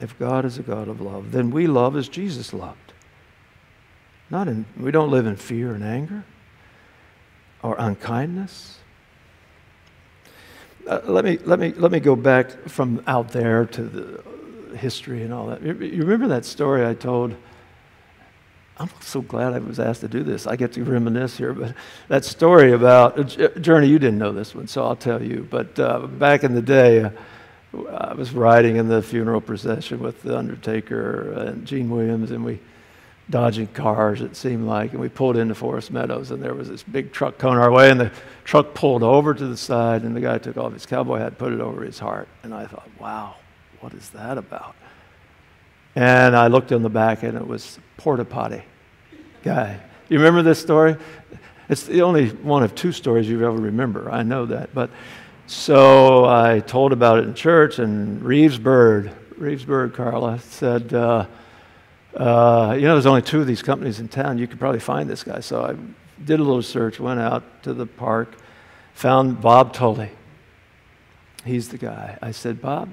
if 0.00 0.18
God 0.18 0.44
is 0.44 0.58
a 0.58 0.62
God 0.62 0.88
of 0.88 1.00
love, 1.00 1.32
then 1.32 1.50
we 1.50 1.66
love 1.66 1.96
as 1.96 2.08
Jesus 2.08 2.52
loved. 2.52 2.92
Not 4.30 4.48
in, 4.48 4.64
we 4.78 4.90
don't 4.90 5.10
live 5.10 5.26
in 5.26 5.36
fear 5.36 5.74
and 5.74 5.84
anger 5.84 6.24
or 7.62 7.76
unkindness. 7.78 8.78
Uh, 10.86 11.00
let, 11.04 11.24
me, 11.24 11.38
let, 11.44 11.58
me, 11.58 11.72
let 11.74 11.92
me 11.92 12.00
go 12.00 12.16
back 12.16 12.68
from 12.68 13.02
out 13.06 13.28
there 13.28 13.66
to 13.66 13.82
the 13.82 14.76
history 14.76 15.22
and 15.22 15.32
all 15.32 15.48
that. 15.48 15.62
You 15.62 15.74
remember 15.74 16.28
that 16.28 16.44
story 16.44 16.86
I 16.86 16.94
told? 16.94 17.36
I'm 18.80 18.88
so 19.00 19.20
glad 19.20 19.52
I 19.52 19.58
was 19.58 19.78
asked 19.78 20.00
to 20.00 20.08
do 20.08 20.22
this. 20.22 20.46
I 20.46 20.56
get 20.56 20.72
to 20.72 20.84
reminisce 20.84 21.36
here, 21.36 21.52
but 21.52 21.74
that 22.08 22.24
story 22.24 22.72
about 22.72 23.38
uh, 23.38 23.48
Journey, 23.60 23.88
you 23.88 23.98
didn't 23.98 24.18
know 24.18 24.32
this 24.32 24.54
one, 24.54 24.68
so 24.68 24.82
I'll 24.82 24.96
tell 24.96 25.22
you. 25.22 25.46
But 25.50 25.78
uh, 25.78 26.06
back 26.06 26.44
in 26.44 26.54
the 26.54 26.62
day, 26.62 27.04
uh, 27.04 27.10
I 27.90 28.14
was 28.14 28.32
riding 28.32 28.76
in 28.76 28.88
the 28.88 29.02
funeral 29.02 29.42
procession 29.42 30.00
with 30.00 30.22
the 30.22 30.34
Undertaker 30.34 31.30
and 31.32 31.66
Gene 31.66 31.90
Williams, 31.90 32.30
and 32.30 32.42
we 32.42 32.58
dodging 33.28 33.66
cars, 33.66 34.22
it 34.22 34.34
seemed 34.34 34.66
like, 34.66 34.92
and 34.92 35.00
we 35.00 35.10
pulled 35.10 35.36
into 35.36 35.54
Forest 35.54 35.90
Meadows, 35.90 36.30
and 36.30 36.42
there 36.42 36.54
was 36.54 36.70
this 36.70 36.82
big 36.82 37.12
truck 37.12 37.36
coming 37.36 37.58
our 37.58 37.70
way, 37.70 37.90
and 37.90 38.00
the 38.00 38.10
truck 38.44 38.72
pulled 38.72 39.02
over 39.02 39.34
to 39.34 39.46
the 39.46 39.58
side, 39.58 40.02
and 40.04 40.16
the 40.16 40.20
guy 40.20 40.38
took 40.38 40.56
off 40.56 40.72
his 40.72 40.86
cowboy 40.86 41.18
hat, 41.18 41.36
put 41.36 41.52
it 41.52 41.60
over 41.60 41.82
his 41.82 41.98
heart, 41.98 42.28
and 42.42 42.54
I 42.54 42.66
thought, 42.66 42.88
wow, 42.98 43.36
what 43.80 43.92
is 43.92 44.08
that 44.10 44.38
about? 44.38 44.74
And 45.94 46.34
I 46.34 46.46
looked 46.46 46.72
in 46.72 46.82
the 46.82 46.88
back, 46.88 47.22
and 47.22 47.36
it 47.36 47.46
was 47.46 47.78
porta 47.98 48.24
potty 48.24 48.62
guy. 49.42 49.80
You 50.08 50.18
remember 50.18 50.42
this 50.42 50.60
story? 50.60 50.96
It's 51.68 51.84
the 51.84 52.02
only 52.02 52.28
one 52.30 52.62
of 52.62 52.74
two 52.74 52.92
stories 52.92 53.28
you 53.28 53.46
ever 53.46 53.56
remember. 53.56 54.10
I 54.10 54.22
know 54.22 54.46
that. 54.46 54.74
But 54.74 54.90
so 55.46 56.24
I 56.24 56.60
told 56.60 56.92
about 56.92 57.18
it 57.18 57.24
in 57.24 57.34
church, 57.34 57.78
and 57.78 58.22
Reeves 58.22 58.58
Bird, 58.58 59.12
Reeves 59.36 59.64
Bird, 59.64 59.94
Carla, 59.94 60.38
said, 60.40 60.92
uh, 60.92 61.26
uh, 62.16 62.74
You 62.76 62.82
know, 62.82 62.94
there's 62.94 63.06
only 63.06 63.22
two 63.22 63.40
of 63.40 63.46
these 63.46 63.62
companies 63.62 64.00
in 64.00 64.08
town. 64.08 64.38
You 64.38 64.46
could 64.46 64.58
probably 64.58 64.80
find 64.80 65.08
this 65.08 65.22
guy. 65.22 65.40
So 65.40 65.64
I 65.64 65.76
did 66.24 66.40
a 66.40 66.42
little 66.42 66.62
search, 66.62 66.98
went 66.98 67.20
out 67.20 67.62
to 67.62 67.72
the 67.72 67.86
park, 67.86 68.36
found 68.94 69.40
Bob 69.40 69.72
Tully. 69.72 70.10
He's 71.44 71.68
the 71.68 71.78
guy. 71.78 72.18
I 72.20 72.32
said, 72.32 72.60
Bob, 72.60 72.90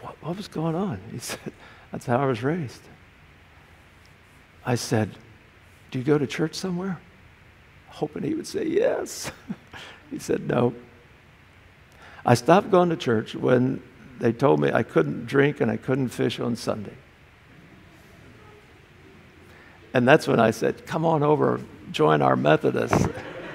what, 0.00 0.16
what 0.22 0.36
was 0.36 0.48
going 0.48 0.74
on? 0.74 1.00
He 1.10 1.18
said, 1.18 1.52
That's 1.92 2.06
how 2.06 2.18
I 2.18 2.26
was 2.26 2.42
raised. 2.42 2.82
I 4.64 4.74
said, 4.74 5.16
Do 5.90 5.98
you 5.98 6.04
go 6.04 6.18
to 6.18 6.26
church 6.26 6.54
somewhere? 6.54 7.00
Hoping 7.88 8.22
he 8.22 8.34
would 8.34 8.46
say 8.46 8.66
yes. 8.66 9.30
he 10.10 10.18
said, 10.18 10.46
No. 10.46 10.74
I 12.24 12.34
stopped 12.34 12.70
going 12.70 12.90
to 12.90 12.96
church 12.96 13.34
when 13.34 13.82
they 14.18 14.32
told 14.32 14.60
me 14.60 14.70
I 14.72 14.82
couldn't 14.82 15.26
drink 15.26 15.60
and 15.60 15.70
I 15.70 15.76
couldn't 15.76 16.08
fish 16.08 16.38
on 16.38 16.56
Sunday. 16.56 16.94
And 19.92 20.06
that's 20.06 20.28
when 20.28 20.38
I 20.38 20.50
said, 20.50 20.86
Come 20.86 21.04
on 21.04 21.22
over, 21.22 21.60
join 21.90 22.22
our 22.22 22.36
Methodists. 22.36 23.08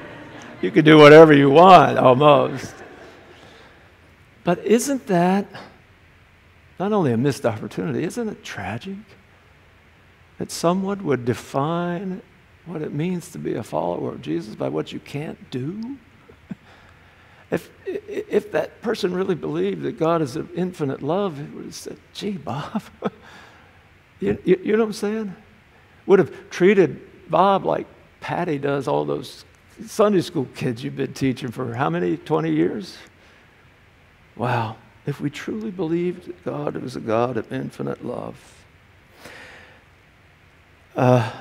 you 0.62 0.72
can 0.72 0.84
do 0.84 0.98
whatever 0.98 1.34
you 1.34 1.50
want, 1.50 1.98
almost. 1.98 2.74
But 4.44 4.64
isn't 4.66 5.08
that 5.08 5.48
not 6.80 6.92
only 6.92 7.14
a 7.14 7.18
missed 7.18 7.46
opportunity, 7.46 8.04
isn't 8.04 8.28
it 8.28 8.44
tragic? 8.44 8.98
That 10.38 10.52
someone 10.52 11.04
would 11.04 11.26
define 11.26 12.22
what 12.66 12.82
it 12.82 12.94
means 12.94 13.32
to 13.32 13.38
be 13.38 13.54
a 13.54 13.64
follower 13.64 14.14
of 14.14 14.22
Jesus 14.22 14.56
by 14.56 14.70
what 14.70 14.92
you 14.92 15.00
can't 15.00 15.50
do? 15.50 15.98
If, 17.52 17.70
if 17.86 18.52
that 18.54 18.82
person 18.82 19.14
really 19.14 19.36
believed 19.36 19.84
that 19.84 20.00
God 20.00 20.22
is 20.22 20.36
of 20.36 20.52
infinite 20.58 21.02
love, 21.02 21.40
it 21.40 21.54
would 21.54 21.66
have 21.66 21.76
said, 21.76 21.98
gee, 22.14 22.32
Bob, 22.32 22.82
you, 24.20 24.38
you, 24.44 24.60
you, 24.64 24.72
know 24.74 24.80
what 24.80 24.88
I'm 24.88 24.94
saying? 24.94 25.36
Would 26.08 26.20
have 26.20 26.50
treated 26.50 27.00
Bob 27.30 27.66
like 27.66 27.86
Patty 28.20 28.58
does 28.58 28.88
all 28.88 29.06
those 29.06 29.46
Sunday 29.86 30.22
school 30.22 30.48
kids 30.56 30.84
you've 30.84 30.96
been 30.96 31.14
teaching 31.14 31.52
for 31.52 31.76
how 31.76 31.90
many, 31.90 32.18
20 32.18 32.52
years? 32.52 32.98
Wow. 34.36 34.78
If 35.06 35.22
we 35.22 35.30
truly 35.30 35.70
believed 35.70 36.28
that 36.28 36.44
God 36.44 36.76
was 36.78 36.96
a 36.96 37.00
God 37.00 37.38
of 37.38 37.54
infinite 37.54 38.04
love, 38.04 38.55
uh, 40.96 41.32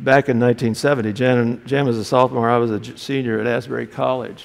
back 0.00 0.28
in 0.28 0.38
1970, 0.38 1.12
Jan, 1.12 1.62
Jan 1.66 1.86
was 1.86 1.98
a 1.98 2.04
sophomore, 2.04 2.50
I 2.50 2.58
was 2.58 2.70
a 2.70 2.98
senior 2.98 3.40
at 3.40 3.46
Asbury 3.46 3.86
College. 3.86 4.44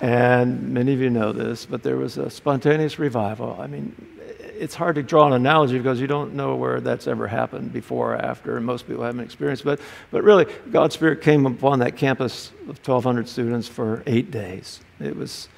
And 0.00 0.70
many 0.72 0.92
of 0.92 1.00
you 1.00 1.10
know 1.10 1.32
this, 1.32 1.64
but 1.64 1.82
there 1.82 1.96
was 1.96 2.18
a 2.18 2.28
spontaneous 2.28 2.98
revival. 2.98 3.56
I 3.60 3.68
mean, 3.68 3.94
it's 4.18 4.74
hard 4.74 4.96
to 4.96 5.02
draw 5.02 5.26
an 5.28 5.32
analogy 5.32 5.78
because 5.78 6.00
you 6.00 6.08
don't 6.08 6.34
know 6.34 6.56
where 6.56 6.80
that's 6.80 7.06
ever 7.06 7.28
happened 7.28 7.72
before 7.72 8.14
or 8.14 8.16
after, 8.16 8.56
and 8.56 8.66
most 8.66 8.88
people 8.88 9.04
haven't 9.04 9.20
experienced. 9.20 9.64
But, 9.64 9.80
but 10.10 10.24
really, 10.24 10.46
God's 10.70 10.94
Spirit 10.94 11.20
came 11.20 11.46
upon 11.46 11.78
that 11.80 11.96
campus 11.96 12.50
of 12.62 12.78
1,200 12.78 13.28
students 13.28 13.68
for 13.68 14.02
eight 14.06 14.30
days. 14.30 14.80
It 15.00 15.16
was 15.16 15.48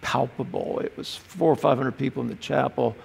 palpable. 0.00 0.78
It 0.80 0.96
was 0.96 1.16
four 1.16 1.52
or 1.52 1.56
500 1.56 1.98
people 1.98 2.22
in 2.22 2.28
the 2.28 2.36
chapel 2.36 2.96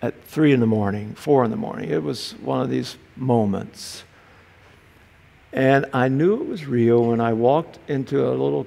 at 0.00 0.22
three 0.24 0.52
in 0.52 0.60
the 0.60 0.66
morning, 0.66 1.14
four 1.14 1.44
in 1.44 1.50
the 1.50 1.56
morning. 1.56 1.90
It 1.90 2.02
was 2.02 2.32
one 2.40 2.60
of 2.60 2.70
these 2.70 2.96
moments. 3.16 4.04
And 5.52 5.86
I 5.92 6.08
knew 6.08 6.34
it 6.34 6.46
was 6.46 6.66
real 6.66 7.04
when 7.06 7.20
I 7.20 7.32
walked 7.32 7.78
into 7.88 8.26
a 8.26 8.30
little 8.30 8.66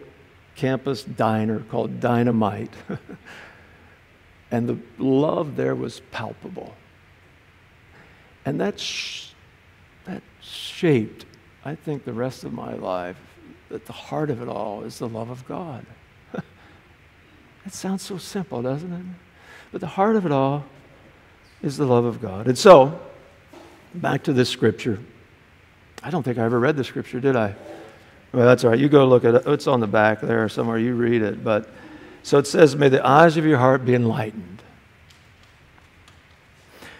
campus 0.56 1.04
diner 1.04 1.60
called 1.60 2.00
Dynamite. 2.00 2.74
and 4.52 4.68
the 4.68 4.78
love 4.98 5.56
there 5.56 5.76
was 5.76 6.02
palpable. 6.12 6.76
And 8.46 8.60
that, 8.60 8.80
sh- 8.80 9.30
that 10.06 10.24
shaped, 10.42 11.26
I 11.64 11.76
think, 11.76 12.04
the 12.04 12.14
rest 12.14 12.44
of 12.44 12.52
my 12.52 12.74
life. 12.74 13.18
That 13.70 13.86
the 13.86 13.94
heart 13.94 14.30
of 14.30 14.42
it 14.42 14.50
all 14.50 14.84
is 14.84 15.00
the 15.00 15.08
love 15.08 15.30
of 15.30 15.48
God. 15.48 15.86
It 17.64 17.76
sounds 17.76 18.02
so 18.02 18.18
simple, 18.18 18.64
doesn't 18.64 18.92
it? 18.92 19.06
But 19.72 19.82
the 19.82 19.88
heart 19.88 20.16
of 20.16 20.26
it 20.26 20.32
all 20.32 20.66
is 21.62 21.78
the 21.78 21.86
love 21.86 22.06
of 22.06 22.22
God. 22.22 22.48
And 22.48 22.58
so, 22.58 23.00
back 23.94 24.24
to 24.24 24.34
this 24.34 24.50
scripture. 24.50 25.00
I 26.04 26.10
don't 26.10 26.24
think 26.24 26.38
I 26.38 26.44
ever 26.44 26.60
read 26.60 26.76
the 26.76 26.84
scripture, 26.84 27.20
did 27.20 27.36
I? 27.36 27.56
Well, 28.34 28.46
that's 28.46 28.64
all 28.64 28.72
right. 28.72 28.80
You 28.80 28.90
go 28.90 29.08
look 29.08 29.26
at 29.26 29.36
it. 29.36 29.44
It's 29.46 29.68
on 29.68 29.80
the 29.80 29.88
back 29.88 30.22
there 30.22 30.48
somewhere. 30.50 30.78
You 30.78 30.96
read 30.96 31.22
it. 31.22 31.44
But 31.44 31.70
so 32.24 32.38
it 32.38 32.48
says, 32.48 32.76
May 32.76 32.90
the 32.90 33.06
eyes 33.06 33.38
of 33.38 33.46
your 33.46 33.58
heart 33.58 33.86
be 33.86 33.94
enlightened, 33.94 34.62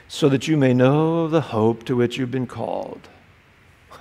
so 0.08 0.30
that 0.30 0.48
you 0.48 0.58
may 0.58 0.74
know 0.74 1.28
the 1.28 1.42
hope 1.42 1.86
to 1.86 1.96
which 1.96 2.18
you've 2.18 2.32
been 2.32 2.48
called. 2.48 3.08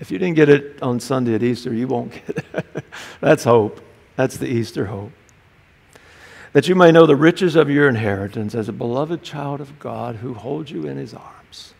if 0.00 0.10
you 0.10 0.18
didn't 0.18 0.36
get 0.36 0.48
it 0.48 0.80
on 0.82 1.00
Sunday 1.00 1.34
at 1.34 1.42
Easter, 1.42 1.72
you 1.72 1.88
won't 1.88 2.12
get 2.12 2.44
it. 2.54 2.84
That's 3.20 3.44
hope. 3.44 3.80
That's 4.16 4.36
the 4.36 4.46
Easter 4.46 4.86
hope 4.86 5.12
that 6.56 6.68
you 6.68 6.74
may 6.74 6.90
know 6.90 7.04
the 7.04 7.14
riches 7.14 7.54
of 7.54 7.68
your 7.68 7.86
inheritance 7.86 8.54
as 8.54 8.66
a 8.66 8.72
beloved 8.72 9.22
child 9.22 9.60
of 9.60 9.78
God 9.78 10.16
who 10.16 10.32
holds 10.32 10.70
you 10.70 10.86
in 10.86 10.96
his 10.96 11.12
arms. 11.12 11.74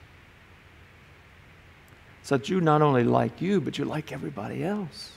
So 2.23 2.37
that 2.37 2.51
you 2.51 2.61
not 2.61 2.83
only 2.83 3.03
like 3.03 3.41
you, 3.41 3.63
but 3.63 3.79
you 3.79 3.87
like 3.87 4.13
everybody 4.13 4.63
else. 4.63 5.13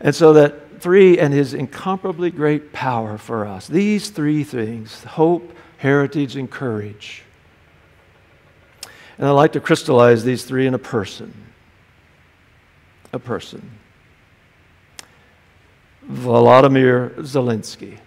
And 0.00 0.14
so 0.14 0.34
that 0.34 0.82
three, 0.82 1.18
and 1.18 1.32
his 1.32 1.54
incomparably 1.54 2.30
great 2.30 2.74
power 2.74 3.16
for 3.16 3.46
us. 3.46 3.68
These 3.68 4.10
three 4.10 4.44
things 4.44 5.02
hope, 5.04 5.56
heritage, 5.78 6.36
and 6.36 6.50
courage. 6.50 7.22
And 9.16 9.26
I 9.26 9.30
like 9.30 9.52
to 9.52 9.60
crystallize 9.60 10.24
these 10.24 10.44
three 10.44 10.66
in 10.66 10.74
a 10.74 10.78
person. 10.78 11.32
A 13.14 13.18
person. 13.18 13.78
Volodymyr 16.06 17.14
Zelensky. 17.20 18.00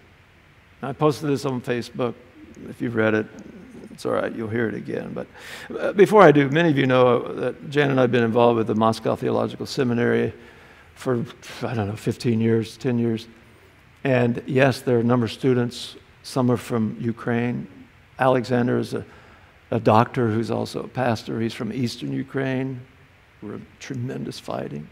I 0.82 0.92
posted 0.94 1.28
this 1.28 1.44
on 1.44 1.60
Facebook. 1.60 2.14
If 2.68 2.80
you've 2.80 2.94
read 2.94 3.12
it, 3.12 3.26
it's 3.90 4.06
all 4.06 4.12
right, 4.12 4.34
you'll 4.34 4.48
hear 4.48 4.66
it 4.66 4.74
again. 4.74 5.12
But 5.12 5.26
uh, 5.78 5.92
before 5.92 6.22
I 6.22 6.32
do, 6.32 6.48
many 6.48 6.70
of 6.70 6.78
you 6.78 6.86
know 6.86 7.34
that 7.34 7.68
Jan 7.68 7.90
and 7.90 8.00
I 8.00 8.04
have 8.04 8.12
been 8.12 8.24
involved 8.24 8.56
with 8.56 8.66
the 8.66 8.74
Moscow 8.74 9.14
Theological 9.14 9.66
Seminary 9.66 10.32
for, 10.94 11.24
I 11.62 11.74
don't 11.74 11.88
know, 11.88 11.96
15 11.96 12.40
years, 12.40 12.78
10 12.78 12.98
years. 12.98 13.28
And 14.04 14.42
yes, 14.46 14.80
there 14.80 14.96
are 14.96 15.00
a 15.00 15.04
number 15.04 15.26
of 15.26 15.32
students. 15.32 15.96
Some 16.22 16.50
are 16.50 16.56
from 16.56 16.96
Ukraine. 16.98 17.66
Alexander 18.18 18.78
is 18.78 18.94
a, 18.94 19.04
a 19.70 19.80
doctor 19.80 20.30
who's 20.30 20.50
also 20.50 20.84
a 20.84 20.88
pastor. 20.88 21.40
He's 21.40 21.52
from 21.52 21.74
eastern 21.74 22.10
Ukraine. 22.10 22.80
We're 23.42 23.60
tremendous 23.80 24.38
fighting. 24.38 24.88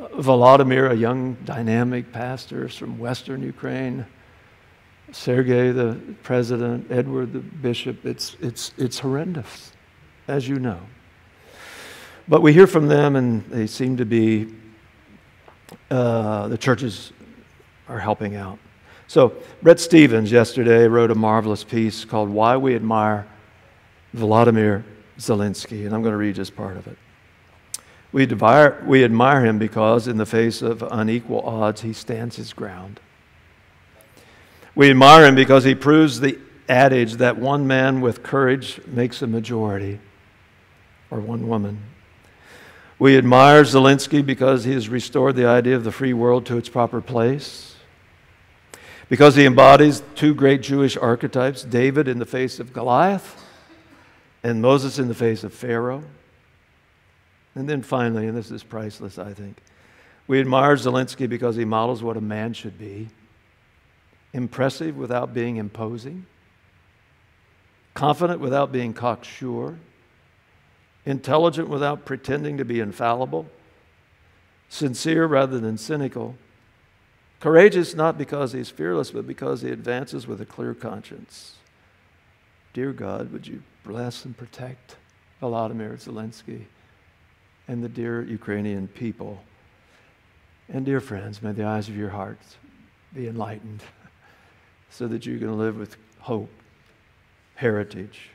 Uh, 0.00 0.08
Volodymyr, 0.08 0.92
a 0.92 0.96
young, 0.96 1.34
dynamic 1.44 2.10
pastor, 2.10 2.66
is 2.66 2.74
from 2.74 2.98
western 2.98 3.42
Ukraine. 3.42 4.06
Sergei, 5.12 5.70
the 5.70 5.98
president, 6.22 6.90
Edward, 6.90 7.32
the 7.32 7.38
bishop, 7.38 8.04
it's, 8.04 8.36
it's, 8.40 8.72
it's 8.78 8.98
horrendous, 8.98 9.72
as 10.28 10.48
you 10.48 10.58
know. 10.58 10.80
But 12.26 12.42
we 12.42 12.52
hear 12.52 12.66
from 12.66 12.88
them, 12.88 13.16
and 13.16 13.44
they 13.50 13.66
seem 13.66 13.96
to 13.98 14.04
be, 14.04 14.54
uh, 15.90 16.48
the 16.48 16.58
churches 16.58 17.12
are 17.88 17.98
helping 17.98 18.34
out. 18.34 18.58
So, 19.06 19.34
Bret 19.62 19.78
Stephens 19.78 20.32
yesterday 20.32 20.88
wrote 20.88 21.10
a 21.10 21.14
marvelous 21.14 21.62
piece 21.62 22.04
called 22.04 22.30
Why 22.30 22.56
We 22.56 22.74
Admire 22.74 23.26
Vladimir 24.14 24.84
Zelensky, 25.18 25.84
and 25.84 25.94
I'm 25.94 26.02
going 26.02 26.12
to 26.12 26.18
read 26.18 26.34
just 26.34 26.56
part 26.56 26.76
of 26.76 26.86
it. 26.86 26.96
We 28.12 28.22
admire, 28.22 28.82
we 28.86 29.04
admire 29.04 29.44
him 29.44 29.58
because, 29.58 30.08
in 30.08 30.16
the 30.16 30.26
face 30.26 30.62
of 30.62 30.82
unequal 30.90 31.40
odds, 31.40 31.82
he 31.82 31.92
stands 31.92 32.36
his 32.36 32.52
ground. 32.52 33.00
We 34.74 34.90
admire 34.90 35.26
him 35.26 35.36
because 35.36 35.62
he 35.62 35.74
proves 35.74 36.20
the 36.20 36.38
adage 36.68 37.14
that 37.14 37.36
one 37.36 37.66
man 37.66 38.00
with 38.00 38.22
courage 38.22 38.80
makes 38.86 39.22
a 39.22 39.26
majority, 39.26 40.00
or 41.10 41.20
one 41.20 41.46
woman. 41.46 41.80
We 42.98 43.16
admire 43.16 43.62
Zelensky 43.62 44.24
because 44.24 44.64
he 44.64 44.72
has 44.72 44.88
restored 44.88 45.36
the 45.36 45.46
idea 45.46 45.76
of 45.76 45.84
the 45.84 45.92
free 45.92 46.12
world 46.12 46.46
to 46.46 46.56
its 46.56 46.68
proper 46.68 47.00
place, 47.00 47.76
because 49.08 49.36
he 49.36 49.46
embodies 49.46 50.02
two 50.16 50.34
great 50.34 50.60
Jewish 50.62 50.96
archetypes 50.96 51.62
David 51.62 52.08
in 52.08 52.18
the 52.18 52.26
face 52.26 52.58
of 52.58 52.72
Goliath, 52.72 53.40
and 54.42 54.60
Moses 54.60 54.98
in 54.98 55.06
the 55.08 55.14
face 55.14 55.44
of 55.44 55.54
Pharaoh. 55.54 56.02
And 57.54 57.68
then 57.68 57.82
finally, 57.82 58.26
and 58.26 58.36
this 58.36 58.50
is 58.50 58.64
priceless, 58.64 59.18
I 59.18 59.32
think, 59.32 59.58
we 60.26 60.40
admire 60.40 60.74
Zelensky 60.74 61.28
because 61.28 61.54
he 61.54 61.64
models 61.64 62.02
what 62.02 62.16
a 62.16 62.20
man 62.20 62.54
should 62.54 62.76
be 62.76 63.08
impressive 64.34 64.96
without 64.96 65.32
being 65.32 65.56
imposing, 65.56 66.26
confident 67.94 68.40
without 68.40 68.72
being 68.72 68.92
cocksure, 68.92 69.78
intelligent 71.06 71.68
without 71.68 72.04
pretending 72.04 72.58
to 72.58 72.64
be 72.64 72.80
infallible, 72.80 73.46
sincere 74.68 75.24
rather 75.26 75.60
than 75.60 75.78
cynical, 75.78 76.34
courageous 77.38 77.94
not 77.94 78.18
because 78.18 78.52
he's 78.52 78.68
fearless, 78.68 79.12
but 79.12 79.26
because 79.26 79.62
he 79.62 79.70
advances 79.70 80.26
with 80.26 80.40
a 80.40 80.46
clear 80.46 80.74
conscience. 80.74 81.54
Dear 82.72 82.92
God, 82.92 83.32
would 83.32 83.46
you 83.46 83.62
bless 83.84 84.24
and 84.24 84.36
protect 84.36 84.96
Volodymyr 85.40 85.96
Zelensky 86.02 86.64
and 87.68 87.84
the 87.84 87.88
dear 87.88 88.22
Ukrainian 88.22 88.88
people? 88.88 89.44
And 90.68 90.84
dear 90.84 91.00
friends, 91.00 91.40
may 91.40 91.52
the 91.52 91.64
eyes 91.64 91.88
of 91.88 91.96
your 91.96 92.08
hearts 92.08 92.56
be 93.14 93.28
enlightened 93.28 93.82
so 94.94 95.08
that 95.08 95.26
you 95.26 95.38
can 95.40 95.58
live 95.58 95.76
with 95.76 95.96
hope, 96.20 96.50
heritage, 97.56 98.30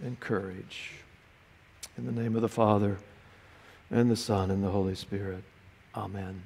and 0.00 0.18
courage. 0.20 0.92
In 1.98 2.06
the 2.06 2.12
name 2.12 2.36
of 2.36 2.42
the 2.42 2.48
Father, 2.48 2.98
and 3.90 4.08
the 4.08 4.16
Son, 4.16 4.52
and 4.52 4.62
the 4.62 4.70
Holy 4.70 4.94
Spirit. 4.94 5.42
Amen. 5.96 6.42